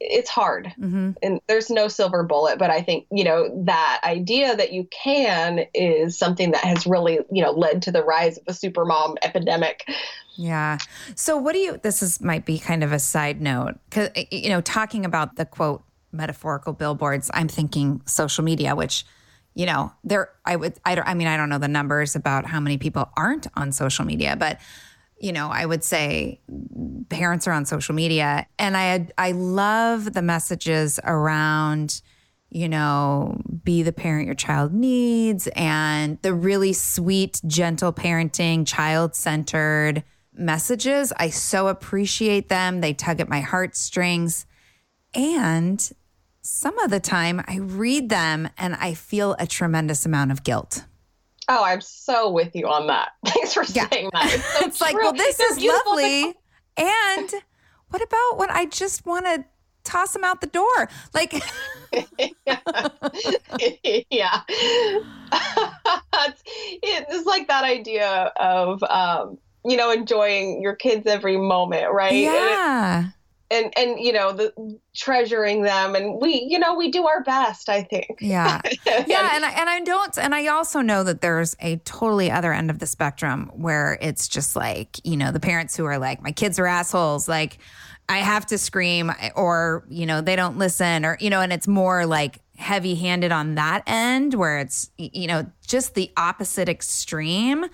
[0.00, 1.12] it's hard mm-hmm.
[1.22, 5.66] and there's no silver bullet, but I think, you know, that idea that you can
[5.74, 9.16] is something that has really, you know, led to the rise of the super mom
[9.22, 9.84] epidemic.
[10.38, 10.78] Yeah.
[11.16, 14.48] So what do you this is might be kind of a side note cuz you
[14.48, 19.04] know talking about the quote metaphorical billboards I'm thinking social media which
[19.54, 22.46] you know there I would I don't I mean I don't know the numbers about
[22.46, 24.60] how many people aren't on social media but
[25.18, 26.40] you know I would say
[27.08, 32.00] parents are on social media and I I love the messages around
[32.50, 39.14] you know, be the parent your child needs and the really sweet, gentle parenting, child
[39.14, 40.02] centered
[40.38, 41.12] messages.
[41.16, 42.80] I so appreciate them.
[42.80, 44.46] They tug at my heartstrings.
[45.14, 45.90] And
[46.42, 50.84] some of the time I read them and I feel a tremendous amount of guilt.
[51.48, 53.12] Oh, I'm so with you on that.
[53.26, 53.88] Thanks for yeah.
[53.90, 54.32] saying that.
[54.32, 56.34] It's, so it's like, well, this They're is lovely.
[56.76, 57.34] and
[57.88, 59.44] what about when I just want to
[59.84, 60.90] toss them out the door?
[61.14, 61.32] Like,
[64.10, 64.42] yeah.
[66.12, 66.42] it's,
[66.82, 72.14] it's like that idea of, um, you know, enjoying your kids every moment, right?
[72.14, 72.98] Yeah.
[72.98, 73.12] And,
[73.50, 74.52] and and you know the
[74.94, 79.44] treasuring them and we you know we do our best i think yeah yeah and
[79.44, 82.78] I, and I don't and i also know that there's a totally other end of
[82.78, 86.58] the spectrum where it's just like you know the parents who are like my kids
[86.58, 87.58] are assholes like
[88.08, 91.68] i have to scream or you know they don't listen or you know and it's
[91.68, 97.66] more like heavy handed on that end where it's you know just the opposite extreme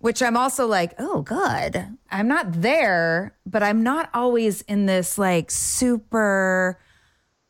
[0.00, 1.86] which I'm also like, oh, good.
[2.10, 6.78] I'm not there, but I'm not always in this like super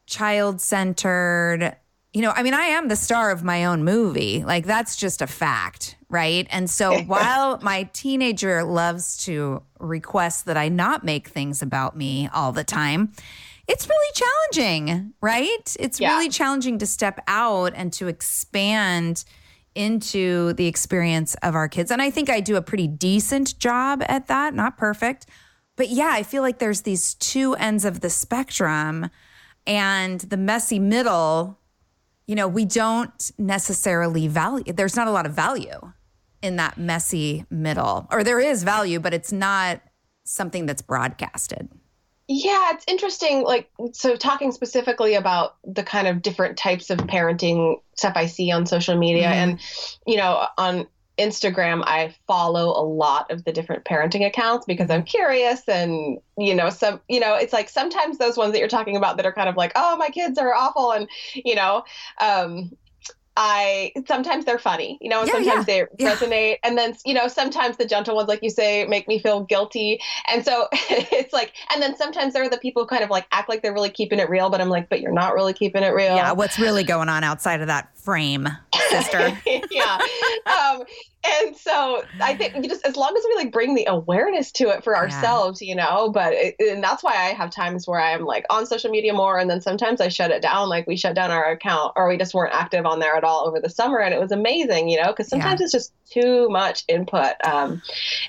[0.07, 1.77] child centered.
[2.15, 4.43] You know, I mean, I am the star of my own movie.
[4.43, 6.47] Like, that's just a fact, right?
[6.51, 12.29] And so while my teenager loves to request that I not make things about me
[12.33, 13.13] all the time,
[13.69, 15.77] it's really challenging, right?
[15.79, 16.15] It's yeah.
[16.15, 19.25] really challenging to step out and to expand
[19.79, 21.93] into the experience of our kids.
[21.93, 25.27] And I think I do a pretty decent job at that, not perfect.
[25.77, 29.09] But yeah, I feel like there's these two ends of the spectrum
[29.69, 31.61] and the messy middle,
[32.27, 35.93] you know, we don't necessarily value, there's not a lot of value
[36.43, 38.09] in that messy middle.
[38.11, 39.81] Or there is value, but it's not
[40.25, 41.69] something that's broadcasted.
[42.31, 43.43] Yeah, it's interesting.
[43.43, 48.51] Like, so talking specifically about the kind of different types of parenting stuff I see
[48.51, 49.51] on social media, mm-hmm.
[49.51, 49.61] and,
[50.07, 50.87] you know, on
[51.19, 56.55] Instagram, I follow a lot of the different parenting accounts because I'm curious and, you
[56.55, 59.33] know, some, you know, it's like sometimes those ones that you're talking about that are
[59.33, 60.93] kind of like, oh, my kids are awful.
[60.93, 61.83] And, you know,
[62.21, 62.71] um,
[63.41, 66.15] I sometimes they're funny, you know, and yeah, sometimes yeah, they yeah.
[66.17, 66.57] resonate.
[66.65, 70.01] And then, you know, sometimes the gentle ones, like you say, make me feel guilty.
[70.27, 73.29] And so it's like, and then sometimes there are the people who kind of like
[73.31, 75.85] act like they're really keeping it real, but I'm like, but you're not really keeping
[75.85, 76.17] it real.
[76.17, 76.33] Yeah.
[76.33, 78.49] What's really going on outside of that frame,
[78.91, 79.31] sister?
[79.71, 79.99] yeah.
[80.47, 80.83] Um,
[81.25, 84.85] and so I think just as long as we like bring the awareness to it
[84.85, 85.69] for ourselves, yeah.
[85.69, 88.91] you know, but it, and that's why I have times where I'm like on social
[88.91, 89.37] media more.
[89.37, 90.69] And then sometimes I shut it down.
[90.69, 93.49] Like we shut down our account or we just weren't active on there at all
[93.49, 93.99] over the summer.
[93.99, 95.65] And it was amazing, you know, because sometimes yeah.
[95.65, 97.35] it's just too much input.
[97.45, 97.83] Um,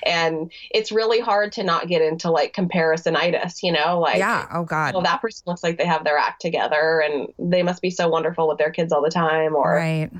[0.04, 4.64] and it's really hard to not get into like comparisonitis, you know, like, yeah, oh
[4.64, 4.94] God.
[4.94, 8.08] Well, that person looks like they have their act together and they must be so
[8.08, 10.10] wonderful with their kids all the time or, right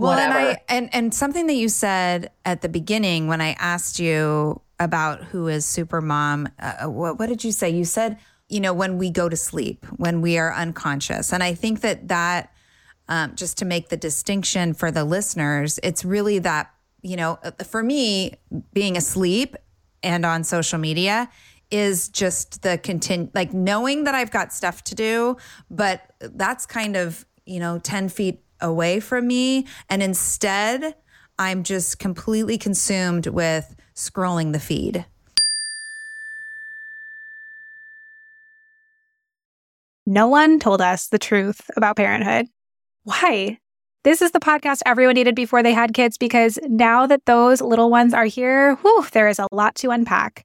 [0.00, 0.38] well, whatever.
[0.38, 4.60] and I and and something that you said at the beginning when I asked you
[4.78, 7.68] about who is super mom, uh, what, what did you say?
[7.70, 11.54] You said, you know, when we go to sleep, when we are unconscious, and I
[11.54, 12.52] think that that
[13.08, 16.70] um, just to make the distinction for the listeners, it's really that
[17.02, 18.34] you know, uh, for me,
[18.72, 19.56] being asleep
[20.02, 21.28] and on social media
[21.70, 25.36] is just the continue, like knowing that I've got stuff to do,
[25.70, 29.66] but that's kind of, you know, 10 feet away from me.
[29.88, 30.94] And instead,
[31.38, 35.06] I'm just completely consumed with scrolling the feed.
[40.06, 42.46] No one told us the truth about parenthood.
[43.04, 43.58] Why?
[44.02, 47.90] This is the podcast everyone needed before they had kids because now that those little
[47.90, 50.44] ones are here, whew, there is a lot to unpack.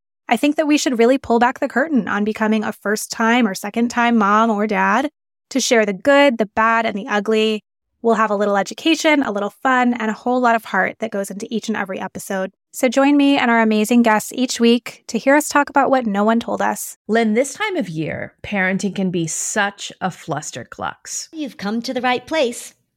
[0.31, 3.45] I think that we should really pull back the curtain on becoming a first time
[3.45, 5.11] or second time mom or dad
[5.49, 7.65] to share the good, the bad, and the ugly.
[8.01, 11.11] We'll have a little education, a little fun, and a whole lot of heart that
[11.11, 12.51] goes into each and every episode.
[12.71, 16.05] So join me and our amazing guests each week to hear us talk about what
[16.05, 16.97] no one told us.
[17.09, 21.27] Lynn, this time of year, parenting can be such a flusterclux.
[21.33, 22.73] You've come to the right place.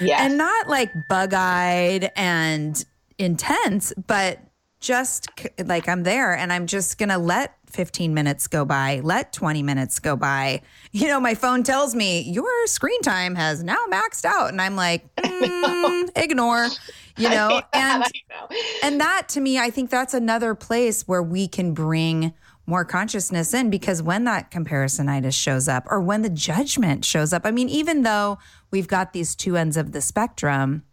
[0.00, 0.24] Yeah.
[0.24, 2.84] And not like bug eyed and
[3.18, 4.40] intense, but
[4.80, 5.28] just
[5.64, 9.62] like I'm there and I'm just going to let 15 minutes go by, let 20
[9.62, 10.62] minutes go by.
[10.92, 14.50] You know, my phone tells me your screen time has now maxed out.
[14.50, 16.68] And I'm like, mm, ignore,
[17.16, 18.56] you know, and, know.
[18.82, 22.32] and that to me, I think that's another place where we can bring
[22.68, 27.42] more consciousness in because when that comparisonitis shows up or when the judgment shows up,
[27.46, 28.38] I mean, even though
[28.70, 30.84] we've got these two ends of the spectrum,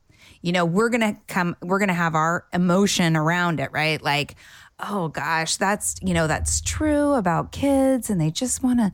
[0.41, 4.01] you know, we're going to come, we're going to have our emotion around it, right?
[4.01, 4.35] Like,
[4.79, 8.93] oh gosh, that's, you know, that's true about kids and they just want to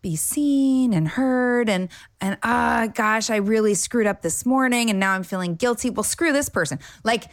[0.00, 1.88] be seen and heard and
[2.20, 6.04] and ah gosh i really screwed up this morning and now i'm feeling guilty well
[6.04, 7.24] screw this person like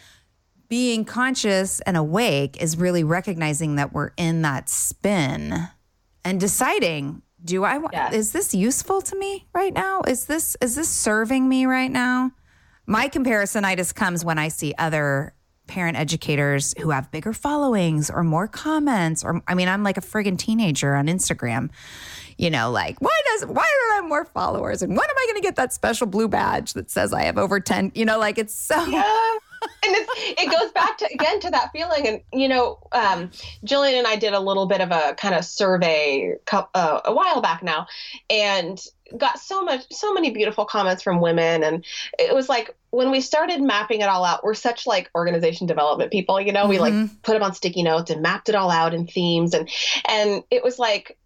[0.67, 5.67] being conscious and awake is really recognizing that we're in that spin
[6.23, 8.13] and deciding do i want yes.
[8.13, 10.01] is this useful to me right now?
[10.07, 12.31] Is this is this serving me right now?
[12.87, 15.35] My comparisonitis comes when i see other
[15.67, 20.01] parent educators who have bigger followings or more comments or i mean i'm like a
[20.01, 21.71] friggin teenager on instagram
[22.37, 24.81] you know like why does why don't i have more followers?
[24.81, 27.37] And when am i going to get that special blue badge that says i have
[27.37, 29.37] over 10 you know like it's so yeah
[29.83, 33.29] it it goes back to again to that feeling and you know um,
[33.63, 37.41] gillian and i did a little bit of a kind of survey uh, a while
[37.41, 37.87] back now
[38.29, 38.85] and
[39.17, 41.85] got so much so many beautiful comments from women and
[42.17, 46.11] it was like when we started mapping it all out we're such like organization development
[46.11, 46.69] people you know mm-hmm.
[46.69, 47.13] we like mm-hmm.
[47.21, 49.69] put them on sticky notes and mapped it all out in themes and
[50.07, 51.17] and it was like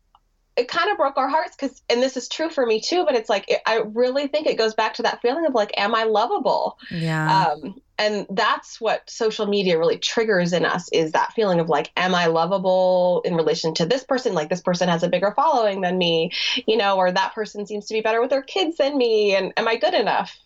[0.59, 3.15] it kind of broke our hearts because and this is true for me too but
[3.15, 5.95] it's like it, i really think it goes back to that feeling of like am
[5.95, 6.77] i lovable?
[6.91, 7.47] Yeah.
[7.47, 11.91] Um, and that's what social media really triggers in us is that feeling of like
[11.95, 14.33] am i lovable in relation to this person?
[14.33, 16.31] Like this person has a bigger following than me
[16.67, 19.53] you know or that person seems to be better with their kids than me and
[19.57, 20.37] am i good enough?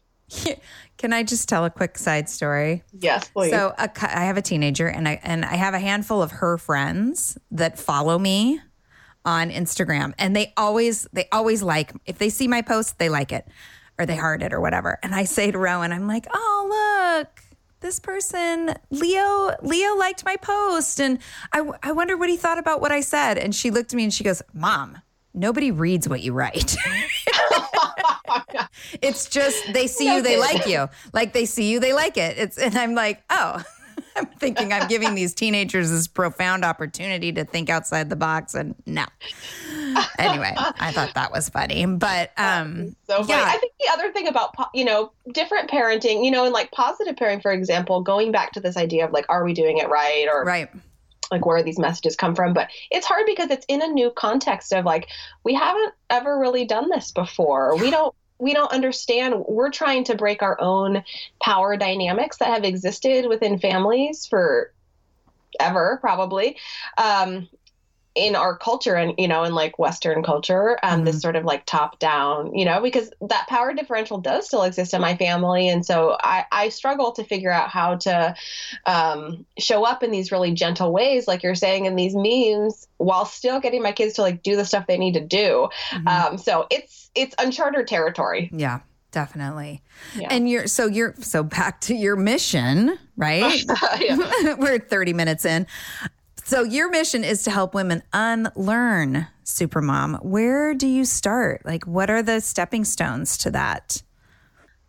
[0.97, 2.83] Can I just tell a quick side story?
[2.97, 3.51] Yes, please.
[3.51, 6.57] So a, I have a teenager, and I and I have a handful of her
[6.57, 8.59] friends that follow me
[9.25, 13.31] on Instagram and they always they always like if they see my post they like
[13.31, 13.47] it
[13.97, 14.99] or they heart it or whatever.
[15.03, 17.41] And I say to Rowan I'm like, "Oh, look.
[17.81, 20.99] this person, Leo, Leo liked my post.
[21.01, 21.19] And
[21.51, 23.37] I, I wonder what he thought about what I said.
[23.37, 25.01] And she looked at me and she goes, Mom,
[25.33, 26.75] nobody reads what you write.
[29.01, 30.87] it's just they see you, they like you.
[31.13, 32.37] Like they see you, they like it.
[32.37, 33.61] It's and I'm like, oh.
[34.15, 38.75] I'm thinking I'm giving these teenagers this profound opportunity to think outside the box, and
[38.85, 39.05] no.
[40.17, 43.29] Anyway, I thought that was funny, but um, so funny.
[43.29, 43.45] Yeah.
[43.47, 47.15] I think the other thing about you know different parenting, you know, and like positive
[47.15, 50.27] parenting, for example, going back to this idea of like, are we doing it right,
[50.31, 50.69] or right
[51.31, 54.73] like where these messages come from but it's hard because it's in a new context
[54.73, 55.07] of like
[55.43, 58.13] we haven't ever really done this before we don't
[58.43, 59.45] we don't understand.
[59.47, 61.03] We're trying to break our own
[61.41, 64.73] power dynamics that have existed within families for
[65.59, 66.57] ever probably.
[66.97, 67.47] Um,
[68.15, 71.05] in our culture and you know in like western culture um mm-hmm.
[71.05, 74.93] this sort of like top down you know because that power differential does still exist
[74.93, 75.67] in my family.
[75.67, 78.35] And so i i struggle to figure out how to
[78.85, 83.25] um show up in these really gentle ways like you're saying in these memes while
[83.25, 85.69] still getting my kids to like do the stuff they need to do.
[85.91, 86.07] Mm-hmm.
[86.07, 88.49] um so it's it's uncharted territory.
[88.53, 89.83] Yeah definitely.
[90.15, 90.27] Yeah.
[90.31, 93.63] and you're so you're so back to your mission right?
[94.57, 95.67] We're 30 minutes in
[96.43, 100.23] so your mission is to help women unlearn supermom.
[100.23, 101.65] Where do you start?
[101.65, 104.01] Like, what are the stepping stones to that?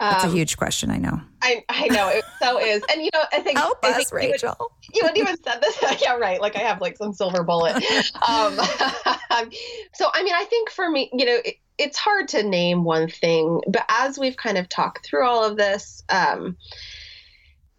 [0.00, 0.90] That's um, a huge question.
[0.90, 1.20] I know.
[1.40, 4.12] I, I know it so is, and you know, I think help I us, think
[4.12, 4.56] Rachel.
[4.92, 6.02] You would, you would even said this.
[6.02, 6.40] yeah, right.
[6.40, 7.76] Like I have like some silver bullet.
[7.76, 7.82] um,
[9.94, 13.08] so I mean, I think for me, you know, it, it's hard to name one
[13.08, 16.56] thing, but as we've kind of talked through all of this, um,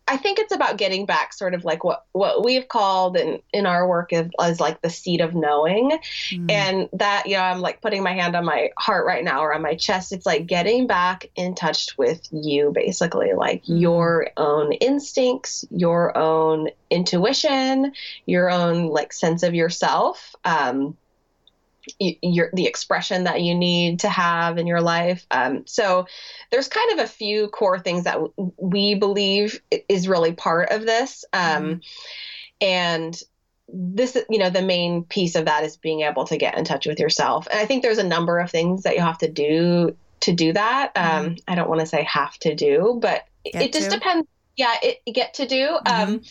[0.07, 3.65] I think it's about getting back sort of like what what we've called in in
[3.65, 5.97] our work is, is like the seed of knowing
[6.29, 6.51] mm.
[6.51, 9.53] and that you know I'm like putting my hand on my heart right now or
[9.53, 13.81] on my chest it's like getting back in touch with you basically like mm.
[13.81, 17.93] your own instincts your own intuition
[18.27, 20.95] your own like sense of yourself um
[21.99, 25.25] your the expression that you need to have in your life.
[25.31, 26.07] Um, so
[26.51, 30.85] there's kind of a few core things that w- we believe is really part of
[30.85, 31.79] this, um, mm-hmm.
[32.61, 33.21] and
[33.67, 36.85] this you know the main piece of that is being able to get in touch
[36.85, 37.47] with yourself.
[37.49, 40.53] And I think there's a number of things that you have to do to do
[40.53, 40.91] that.
[40.95, 41.33] Um, mm-hmm.
[41.47, 43.97] I don't want to say have to do, but get it just to.
[43.97, 44.27] depends.
[44.55, 45.69] Yeah, it get to do.
[45.85, 46.23] Um, mm-hmm.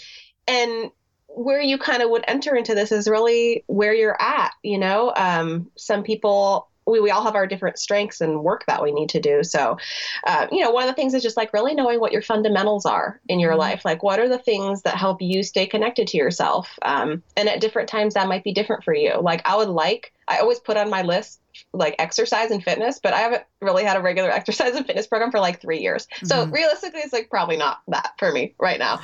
[0.48, 0.90] and
[1.34, 4.52] where you kind of would enter into this is really where you're at.
[4.62, 8.82] You know, um, some people we, we all have our different strengths and work that
[8.82, 9.42] we need to do.
[9.42, 9.78] So,
[10.26, 12.84] uh, you know, one of the things is just like really knowing what your fundamentals
[12.84, 13.60] are in your mm-hmm.
[13.60, 13.84] life.
[13.84, 16.78] Like, what are the things that help you stay connected to yourself?
[16.82, 19.18] Um, and at different times, that might be different for you.
[19.20, 21.40] Like, I would like, I always put on my list
[21.72, 25.30] like exercise and fitness, but I haven't really had a regular exercise and fitness program
[25.30, 26.06] for like three years.
[26.06, 26.26] Mm-hmm.
[26.26, 29.00] So, realistically, it's like probably not that for me right now.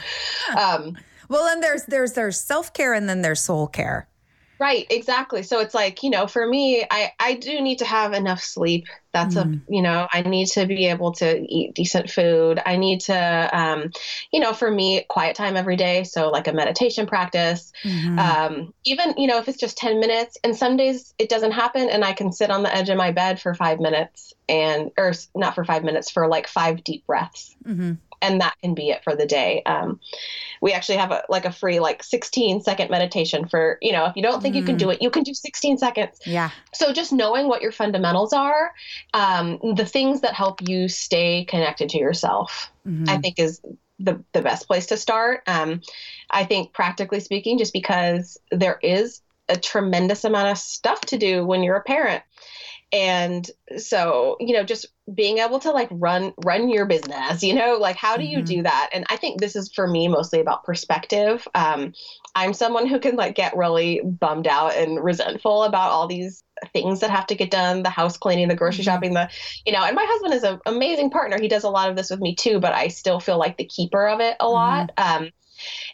[0.57, 0.99] Um,
[1.31, 4.09] well, and there's there's there's self care and then there's soul care.
[4.59, 5.43] Right, exactly.
[5.43, 8.89] So it's like, you know, for me, I I do need to have enough sleep.
[9.13, 9.55] That's mm.
[9.55, 12.61] a, you know, I need to be able to eat decent food.
[12.67, 13.91] I need to um,
[14.33, 17.73] you know, for me, quiet time every day, so like a meditation practice.
[17.85, 18.19] Mm-hmm.
[18.19, 21.89] Um, even, you know, if it's just 10 minutes and some days it doesn't happen
[21.89, 25.13] and I can sit on the edge of my bed for 5 minutes and or
[25.35, 27.57] not for 5 minutes for like 5 deep breaths.
[27.65, 29.63] Mm-hmm and that can be it for the day.
[29.65, 30.01] Um,
[30.61, 34.17] we actually have a like a free like 16 second meditation for you know if
[34.17, 34.59] you don't think mm.
[34.59, 34.95] you can do mm.
[34.95, 36.21] it, you can do 16 seconds.
[36.25, 36.51] Yeah.
[36.75, 38.73] So just knowing what your fundamentals are,
[39.15, 43.09] um, the things that help you stay connected to yourself, mm-hmm.
[43.09, 43.61] I think is
[43.99, 45.43] the the best place to start.
[45.47, 45.83] Um,
[46.31, 51.45] I think practically speaking, just because there is a tremendous amount of stuff to do
[51.45, 52.23] when you're a parent
[52.93, 57.77] and so you know just being able to like run run your business you know
[57.81, 58.57] like how do you mm-hmm.
[58.57, 61.93] do that and i think this is for me mostly about perspective um,
[62.35, 67.01] i'm someone who can like get really bummed out and resentful about all these things
[67.01, 68.91] that have to get done the house cleaning the grocery mm-hmm.
[68.91, 69.29] shopping the
[69.65, 72.11] you know and my husband is an amazing partner he does a lot of this
[72.11, 74.53] with me too but i still feel like the keeper of it a mm-hmm.
[74.53, 75.31] lot um,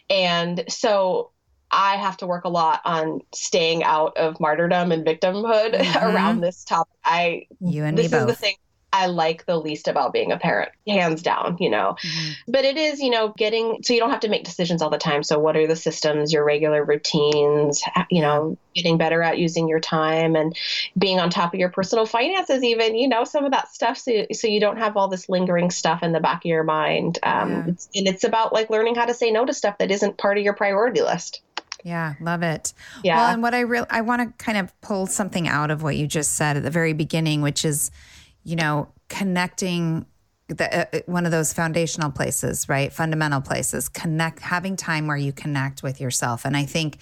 [0.09, 1.31] and so
[1.71, 6.05] I have to work a lot on staying out of martyrdom and victimhood mm-hmm.
[6.05, 6.93] around this topic.
[7.03, 8.29] I you and this me is both.
[8.29, 8.55] the thing
[8.93, 11.97] I like the least about being a parent, hands down, you know.
[12.01, 12.51] Mm-hmm.
[12.51, 14.97] But it is, you know, getting so you don't have to make decisions all the
[14.97, 15.23] time.
[15.23, 19.81] So, what are the systems, your regular routines, you know, getting better at using your
[19.81, 20.55] time and
[20.97, 23.97] being on top of your personal finances, even, you know, some of that stuff.
[23.97, 27.19] So, so you don't have all this lingering stuff in the back of your mind.
[27.23, 27.63] Um, yeah.
[27.67, 30.37] it's, and it's about like learning how to say no to stuff that isn't part
[30.37, 31.41] of your priority list.
[31.83, 32.73] Yeah, love it.
[33.03, 33.17] Yeah.
[33.17, 35.95] Well, and what I really I want to kind of pull something out of what
[35.95, 37.91] you just said at the very beginning, which is,
[38.43, 40.05] you know, connecting
[40.47, 42.91] the, uh, one of those foundational places, right?
[42.91, 46.45] Fundamental places, connect, having time where you connect with yourself.
[46.45, 46.97] And I think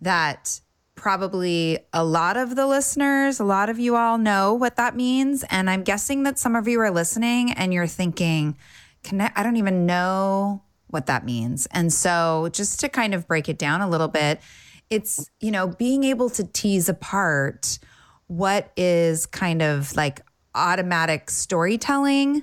[0.00, 0.60] that
[0.94, 5.44] probably a lot of the listeners, a lot of you all know what that means.
[5.50, 8.56] And I'm guessing that some of you are listening and you're thinking,
[9.02, 10.62] connect, I don't even know
[10.94, 11.66] what that means.
[11.72, 14.40] And so just to kind of break it down a little bit,
[14.88, 17.78] it's, you know, being able to tease apart
[18.28, 20.22] what is kind of like
[20.54, 22.42] automatic storytelling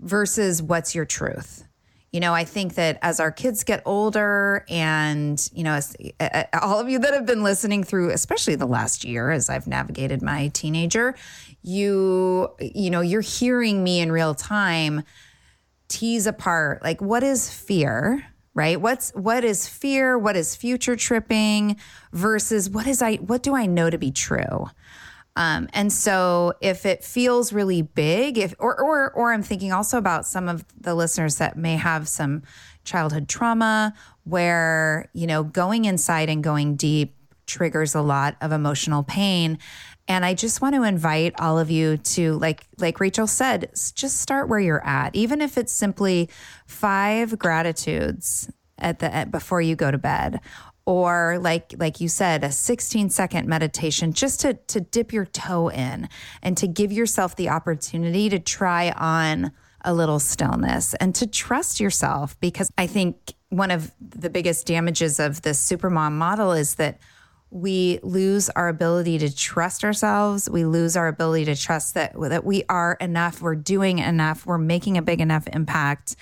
[0.00, 1.64] versus what's your truth.
[2.12, 6.44] You know, I think that as our kids get older, and, you know, as, uh,
[6.62, 10.22] all of you that have been listening through, especially the last year as I've navigated
[10.22, 11.14] my teenager,
[11.62, 15.02] you, you know, you're hearing me in real time
[15.88, 18.24] tease apart like what is fear
[18.58, 18.80] right?
[18.80, 20.18] What's what is fear?
[20.18, 21.76] What is future tripping
[22.12, 24.68] versus what is i what do i know to be true?
[25.36, 29.96] Um, and so if it feels really big, if or or or I'm thinking also
[29.96, 32.42] about some of the listeners that may have some
[32.82, 37.14] childhood trauma where, you know, going inside and going deep
[37.46, 39.58] triggers a lot of emotional pain.
[40.08, 44.20] And I just want to invite all of you to like like Rachel said, just
[44.20, 45.14] start where you're at.
[45.14, 46.30] Even if it's simply
[46.66, 50.40] five gratitudes at the at, before you go to bed
[50.88, 55.68] or like like you said a 16 second meditation just to to dip your toe
[55.68, 56.08] in
[56.42, 59.52] and to give yourself the opportunity to try on
[59.84, 65.20] a little stillness and to trust yourself because i think one of the biggest damages
[65.20, 66.98] of this supermom model is that
[67.50, 70.48] we lose our ability to trust ourselves.
[70.50, 73.40] We lose our ability to trust that that we are enough.
[73.40, 74.46] We're doing enough.
[74.46, 76.16] We're making a big enough impact.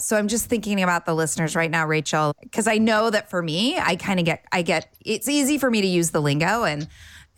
[0.00, 3.42] So I'm just thinking about the listeners right now, Rachel, because I know that for
[3.42, 6.62] me, I kind of get, I get, it's easy for me to use the lingo
[6.62, 6.86] and,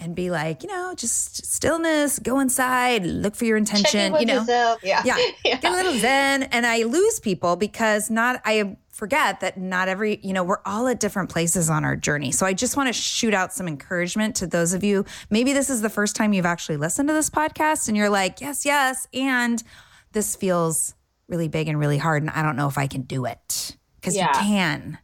[0.01, 4.41] and be like, you know, just stillness, go inside, look for your intention, you know,
[4.41, 4.81] yourself.
[4.83, 5.03] Yeah.
[5.05, 5.57] yeah, Yeah.
[5.61, 6.45] get a little zen.
[6.45, 10.89] And I lose people because not, I forget that not every, you know, we're all
[10.89, 12.33] at different places on our journey.
[12.33, 15.05] So I just want to shoot out some encouragement to those of you.
[15.29, 18.41] Maybe this is the first time you've actually listened to this podcast and you're like,
[18.41, 19.07] yes, yes.
[19.13, 19.63] And
[20.13, 20.95] this feels
[21.29, 22.23] really big and really hard.
[22.23, 24.29] And I don't know if I can do it because Yeah.
[24.29, 24.99] you can.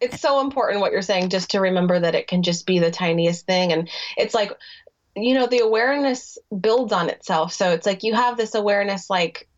[0.00, 2.90] It's so important what you're saying just to remember that it can just be the
[2.90, 3.72] tiniest thing.
[3.72, 4.52] And it's like
[5.16, 7.52] you know the awareness builds on itself.
[7.52, 9.48] So it's like you have this awareness like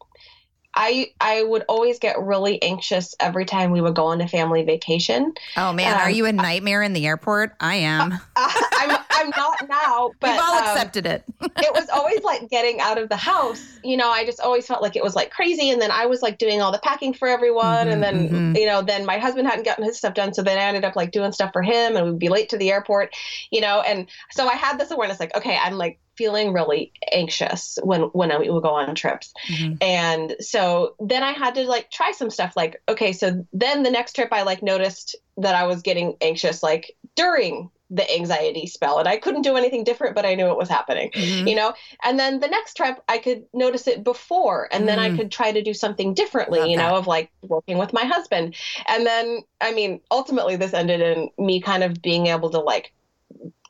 [0.75, 4.63] i i would always get really anxious every time we would go on a family
[4.65, 7.55] vacation Oh man, Um, are you a nightmare in the airport?
[7.61, 8.13] I am.
[8.37, 11.25] i'm i'm not now but We've all um, accepted it.
[11.41, 13.65] it was always like getting out of the house.
[13.83, 15.71] You know, I just always felt like it was like crazy.
[15.71, 17.87] And then I was like doing all the packing for everyone.
[17.89, 18.59] Mhm, and then, mhm.
[18.59, 20.35] you know, then my husband hadn't gotten his stuff done.
[20.35, 22.59] So then I ended up like doing stuff for him and we'd be late to
[22.59, 23.15] the airport,
[23.51, 23.81] you know.
[23.81, 28.31] And so I had this awareness like, okay, I'm like feeling really anxious when, when
[28.33, 29.33] I would go on trips.
[29.49, 29.79] Mhm.
[29.81, 33.91] And so then I had to like try some stuff like, okay, so then the
[33.91, 38.99] next trip I like noticed that I was getting anxious like during the anxiety spell
[38.99, 41.49] and I couldn't do anything different, but I knew it was happening Mhm.
[41.49, 41.73] you know
[42.05, 45.17] and then the next trip i could notice it before and then i Mm.
[45.17, 46.87] could try to do something differently Love you that.
[46.91, 48.55] know of like working with my husband
[48.87, 49.27] and then
[49.63, 52.93] i mean ultimately this ended in me kind of being able to like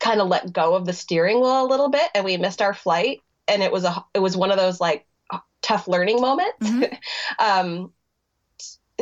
[0.01, 2.75] kind of let go of the steering wheel a little bit and we missed our
[2.75, 5.05] flight and it was a it was one of those like
[5.63, 6.99] tough learning moments Mhm.
[7.39, 7.93] um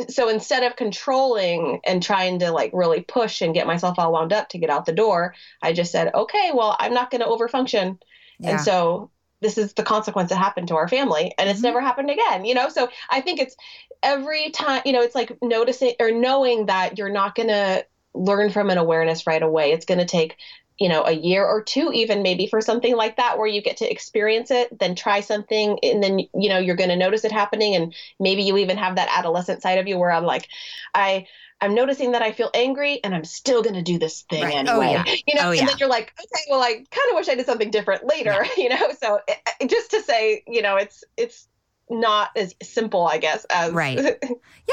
[0.09, 4.31] so instead of controlling and trying to like really push and get myself all wound
[4.31, 7.27] up to get out the door i just said okay well i'm not going to
[7.27, 7.97] overfunction
[8.39, 8.51] Yeah.
[8.51, 9.09] and so
[9.41, 11.63] this is the consequence that happened to our family and it's Mhm.
[11.63, 12.69] never happened again, you know?
[12.69, 13.55] So I think it's
[14.01, 17.85] every time, you know, it's like noticing or knowing that you're not going to
[18.15, 19.73] learn from an awareness right away.
[19.73, 20.37] It's going to take,
[20.79, 23.77] you know, a year or two, even maybe for something like that, where you get
[23.77, 27.31] to experience it, then try something, and then, you know, you're going to notice it
[27.31, 27.75] happening.
[27.75, 30.47] And maybe you even have that adolescent side of you where I'm like,
[30.93, 31.25] I,
[31.61, 34.67] I'm noticing that I feel angry and I'm still going to do this thing Right.
[34.67, 35.03] Oh, anyway.
[35.07, 35.15] Oh, yeah.
[35.27, 37.45] You know, Oh, and then you're like, okay, well, I kind of wish I did
[37.47, 38.91] something different later, you know?
[38.99, 41.47] So it, it- just to say, you know, it's, it's
[41.89, 43.97] not as simple, I guess, as Right.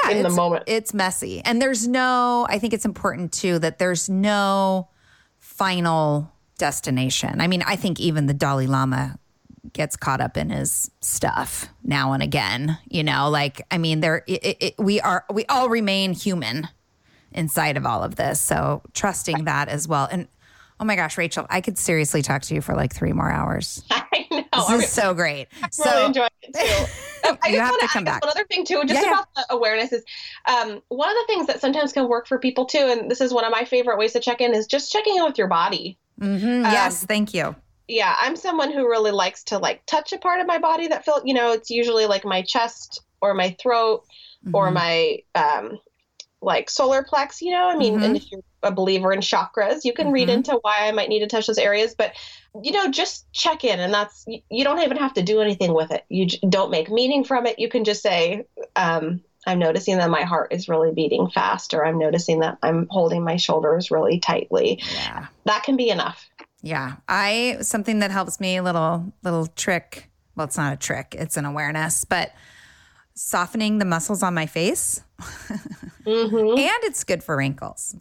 [0.05, 0.65] yeah, in the moment.
[0.67, 1.41] It's messy.
[1.45, 4.89] And there's no, I think it's important too that there's no
[5.57, 7.41] final destination.
[7.41, 9.19] I mean, I think even the Dalai Lama
[9.73, 14.23] gets caught up in his stuff now and again, you know, like, I mean, there,
[14.27, 16.69] it, it, we are, we all remain human
[17.33, 18.41] inside of all of this.
[18.41, 20.09] So trusting that as well.
[20.11, 20.29] And
[20.79, 23.83] oh my gosh, Rachel, I could seriously talk to you for like three more hours.
[23.91, 24.27] I
[24.57, 24.77] know.
[24.77, 25.49] This is so great.
[25.61, 26.87] really So enjoying it too.
[27.27, 28.23] Um, I You just have want to come add back.
[28.23, 29.13] One other thing too, just Yeah, yeah.
[29.13, 30.05] about the awareness is
[30.47, 33.33] um, one of the things that sometimes can work for people too, and this is
[33.33, 35.99] one of my favorite ways to check in is just checking in with your body.
[36.21, 37.57] Mhm, yes, thank you.
[37.89, 41.05] yeah, I'm someone who really likes to like touch a part of my body that
[41.07, 44.05] feel, you know, it's usually like my chest or my throat
[44.47, 44.55] mm-hmm.
[44.55, 45.79] or my um
[46.43, 47.69] like solar plex, you know?
[47.69, 48.03] I mean, mm-hmm.
[48.05, 50.15] and if you're a believer in chakras, you can mm-hmm.
[50.15, 52.13] read into why I might need to touch those areas, but
[52.63, 55.91] you know, just check in and that's you don't even have to do anything with
[55.91, 56.05] it.
[56.09, 57.59] You don't make meaning from it.
[57.59, 58.47] You can just say
[58.77, 62.87] um I'm noticing that my heart is really beating fast, or I'm noticing that I'm
[62.89, 64.83] holding my shoulders really tightly.
[64.95, 65.27] Yeah.
[65.45, 66.29] That can be enough.
[66.63, 66.97] Yeah.
[67.09, 70.11] I something that helps me a little little trick.
[70.35, 72.33] Well, it's not a trick, it's an awareness, but
[73.15, 75.01] softening the muscles on my face.
[75.21, 76.37] mm-hmm.
[76.59, 77.95] And it's good for wrinkles.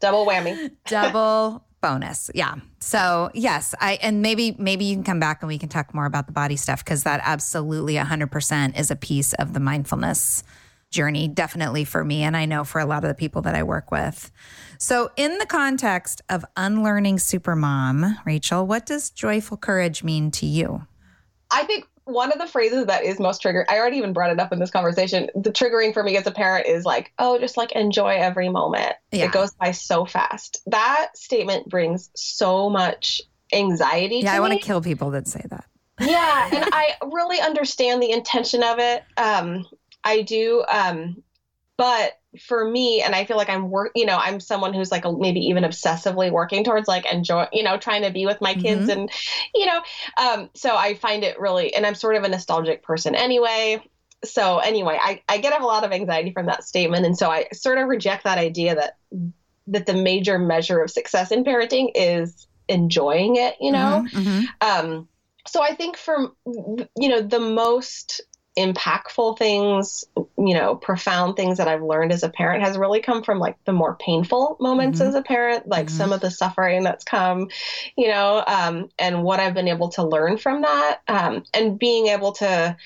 [0.00, 0.70] Double whammy.
[0.86, 2.30] Double bonus.
[2.34, 2.56] Yeah.
[2.78, 6.06] So, yes, I and maybe maybe you can come back and we can talk more
[6.06, 10.42] about the body stuff cuz that absolutely 100% is a piece of the mindfulness
[10.90, 12.22] journey, definitely for me.
[12.22, 14.30] And I know for a lot of the people that I work with.
[14.78, 20.86] So, in the context of unlearning supermom, Rachel, what does joyful courage mean to you?
[21.50, 24.40] I think one of the phrases that is most triggered, I already even brought it
[24.40, 25.28] up in this conversation.
[25.34, 28.94] The triggering for me as a parent is like, oh, just like enjoy every moment.
[29.12, 29.26] Yeah.
[29.26, 30.60] It goes by so fast.
[30.66, 33.20] That statement brings so much
[33.52, 34.20] anxiety.
[34.22, 35.64] Yeah, I want to kill people that say that.
[36.00, 39.04] Yeah, and I really understand the intention of it.
[39.16, 39.66] Um,
[40.04, 40.64] I do.
[40.68, 41.22] Um,
[41.76, 45.04] but for me, and I feel like I'm work, you know, I'm someone who's like
[45.04, 48.54] a, maybe even obsessively working towards like enjoy, you know, trying to be with my
[48.54, 49.00] kids mm-hmm.
[49.00, 49.10] and,
[49.54, 49.82] you know,
[50.16, 53.82] um, so I find it really, and I'm sort of a nostalgic person anyway.
[54.24, 57.06] So anyway, I, I get a lot of anxiety from that statement.
[57.06, 58.96] And so I sort of reject that idea that,
[59.66, 64.06] that the major measure of success in parenting is enjoying it, you know?
[64.06, 64.86] Mm-hmm, mm-hmm.
[64.88, 65.08] Um,
[65.46, 68.20] so I think for, you know, the most
[68.58, 73.22] impactful things, you know, profound things that I've learned as a parent has really come
[73.22, 75.08] from like the more painful moments mm-hmm.
[75.08, 75.96] as a parent, like mm-hmm.
[75.96, 77.48] some of the suffering that's come,
[77.96, 82.08] you know, um, and what I've been able to learn from that, um, and being
[82.08, 82.76] able to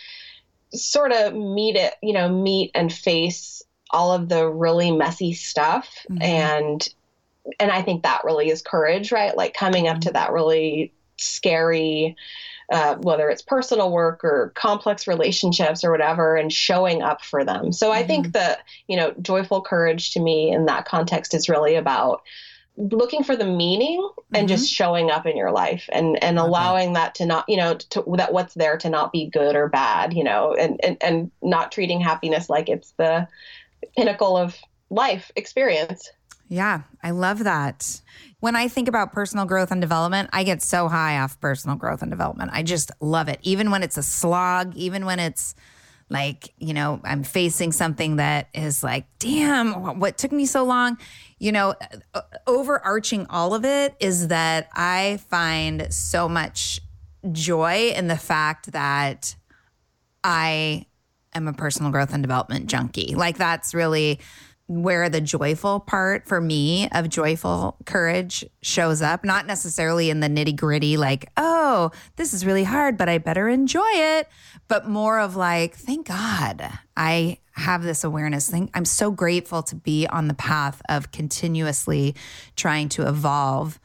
[0.73, 6.05] sort of meet it, you know, meet and face all of the really messy stuff
[6.11, 6.23] mm-hmm.
[6.23, 6.89] and
[7.61, 9.37] and I think that really is courage, right?
[9.37, 10.15] Like coming up to mm-hmm.
[10.15, 12.17] that really scary
[12.71, 17.73] uh, whether it's personal work or complex relationships or whatever, and showing up for them.
[17.73, 17.99] So mm-hmm.
[17.99, 18.33] I think mm-hmm.
[18.33, 22.23] that, you know, joyful courage to me in that context is really about
[22.77, 24.37] looking for the meaning mm-hmm.
[24.37, 26.47] and just showing up in your life and and okay.
[26.47, 29.69] allowing that to not you know to that what's there to not be good or
[29.69, 33.29] bad you know and and, and not treating happiness like it's the
[33.97, 34.57] pinnacle of
[34.91, 36.11] life experience
[36.55, 38.01] yeah, I love that.
[38.41, 42.03] When I think about personal growth and development, I get so high off personal growth
[42.03, 42.51] and development.
[42.55, 43.41] I just love it.
[43.43, 45.55] Even when it's a slog, even when it's
[46.11, 50.99] like, you know, I'm facing something that is like, damn, what took me so long?
[51.39, 51.75] You know,
[52.13, 56.81] uh, overarching all of it is that I find so much
[57.33, 59.35] joy in the fact that
[60.23, 60.87] I
[61.35, 63.15] am a personal growth and development junkie.
[63.17, 64.21] Like, that's really
[64.83, 70.29] where the joyful part for me of joyful courage shows up, not necessarily in the
[70.29, 74.29] nitty gritty, like, oh, this is really hard, but I better enjoy it,
[74.69, 78.51] but more of like, thank God I have this awareness.
[78.51, 78.71] Thing.
[78.75, 82.15] I'm so grateful to be on the path of continuously
[82.57, 83.79] trying to evolve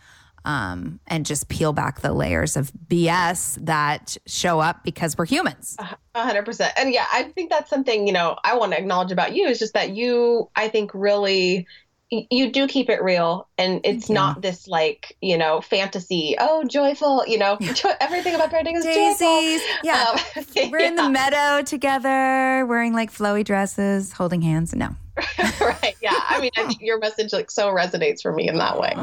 [0.45, 5.75] um, and just peel back the layers of BS that show up because we're humans.
[5.79, 6.73] A hundred percent.
[6.77, 9.59] And yeah, I think that's something, you know, I want to acknowledge about you is
[9.59, 11.67] just that you, I think really
[12.11, 17.23] you do keep it real and it's not this like you know fantasy oh joyful
[17.27, 17.57] you know
[18.01, 19.19] everything about parenting is Daisies.
[19.19, 20.87] joyful yeah um, we're yeah.
[20.87, 24.95] in the meadow together wearing like flowy dresses holding hands no
[25.61, 25.95] right.
[26.01, 26.13] Yeah.
[26.29, 28.93] I mean, I think your message like so resonates for me in that way.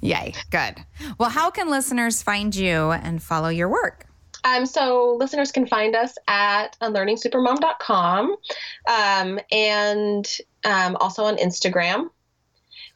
[0.00, 0.34] Yay.
[0.50, 0.84] Good.
[1.18, 4.06] Well, how can listeners find you and follow your work?
[4.44, 8.36] Um, so listeners can find us at unlearningsupermom.com
[8.88, 12.10] um, and um, also on Instagram.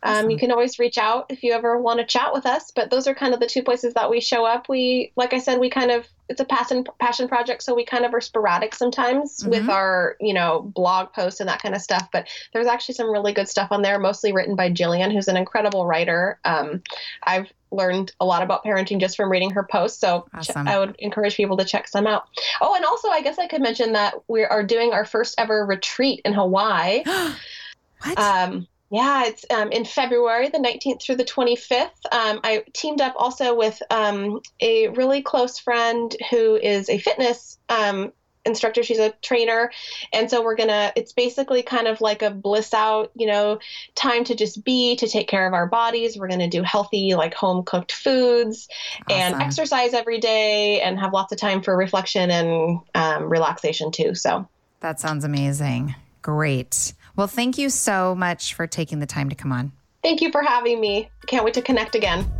[0.02, 0.30] Um.
[0.30, 3.06] You can always reach out if you ever want to chat with us, but those
[3.06, 4.68] are kind of the two places that we show up.
[4.68, 8.04] We, like I said, we kind of it's a passion passion project, so we kind
[8.04, 9.50] of are sporadic sometimes mm-hmm.
[9.50, 12.08] with our you know blog posts and that kind of stuff.
[12.12, 15.36] But there's actually some really good stuff on there, mostly written by Gillian, who's an
[15.36, 16.38] incredible writer.
[16.44, 16.82] Um,
[17.22, 20.66] I've learned a lot about parenting just from reading her posts, so awesome.
[20.66, 22.24] ch- I would encourage people to check some out.
[22.60, 25.64] Oh, and also I guess I could mention that we are doing our first ever
[25.64, 27.02] retreat in Hawaii.
[28.02, 28.18] what?
[28.18, 31.90] Um, yeah, it's um, in February, the 19th through the 25th.
[32.10, 37.58] Um, I teamed up also with um, a really close friend who is a fitness
[37.68, 38.12] um,
[38.46, 38.82] instructor.
[38.82, 39.70] She's a trainer.
[40.12, 43.58] And so we're going to, it's basically kind of like a bliss out, you know,
[43.94, 46.18] time to just be, to take care of our bodies.
[46.18, 48.68] We're going to do healthy, like home cooked foods
[49.08, 49.20] awesome.
[49.20, 54.14] and exercise every day and have lots of time for reflection and um, relaxation too.
[54.14, 54.48] So
[54.80, 55.94] that sounds amazing.
[56.22, 56.94] Great.
[57.18, 59.72] Well, thank you so much for taking the time to come on.
[60.04, 61.10] Thank you for having me.
[61.26, 62.30] Can't wait to connect again.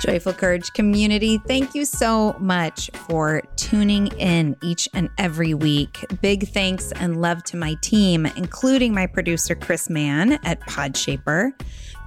[0.00, 6.04] Joyful Courage community, thank you so much for tuning in each and every week.
[6.22, 11.52] Big thanks and love to my team, including my producer, Chris Mann at Podshaper.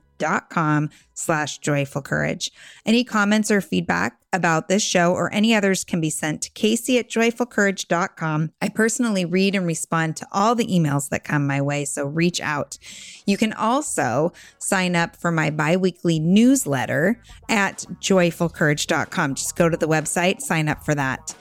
[1.13, 2.51] slash joyful courage.
[2.85, 6.97] Any comments or feedback about this show or any others can be sent to Casey
[6.97, 8.51] at joyfulcourage.com.
[8.61, 12.39] I personally read and respond to all the emails that come my way, so reach
[12.41, 12.77] out.
[13.25, 19.35] You can also sign up for my biweekly newsletter at joyfulcourage.com.
[19.35, 21.35] Just go to the website, sign up for that.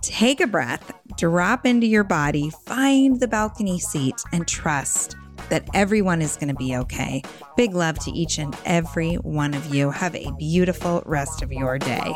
[0.00, 5.16] Take a breath, drop into your body, find the balcony seat, and trust
[5.50, 7.22] that everyone is going to be okay.
[7.56, 9.90] Big love to each and every one of you.
[9.90, 12.14] Have a beautiful rest of your day.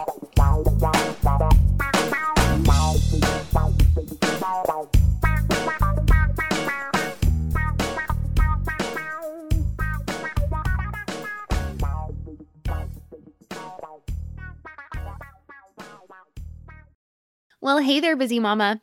[17.60, 18.82] Well, hey there, busy mama.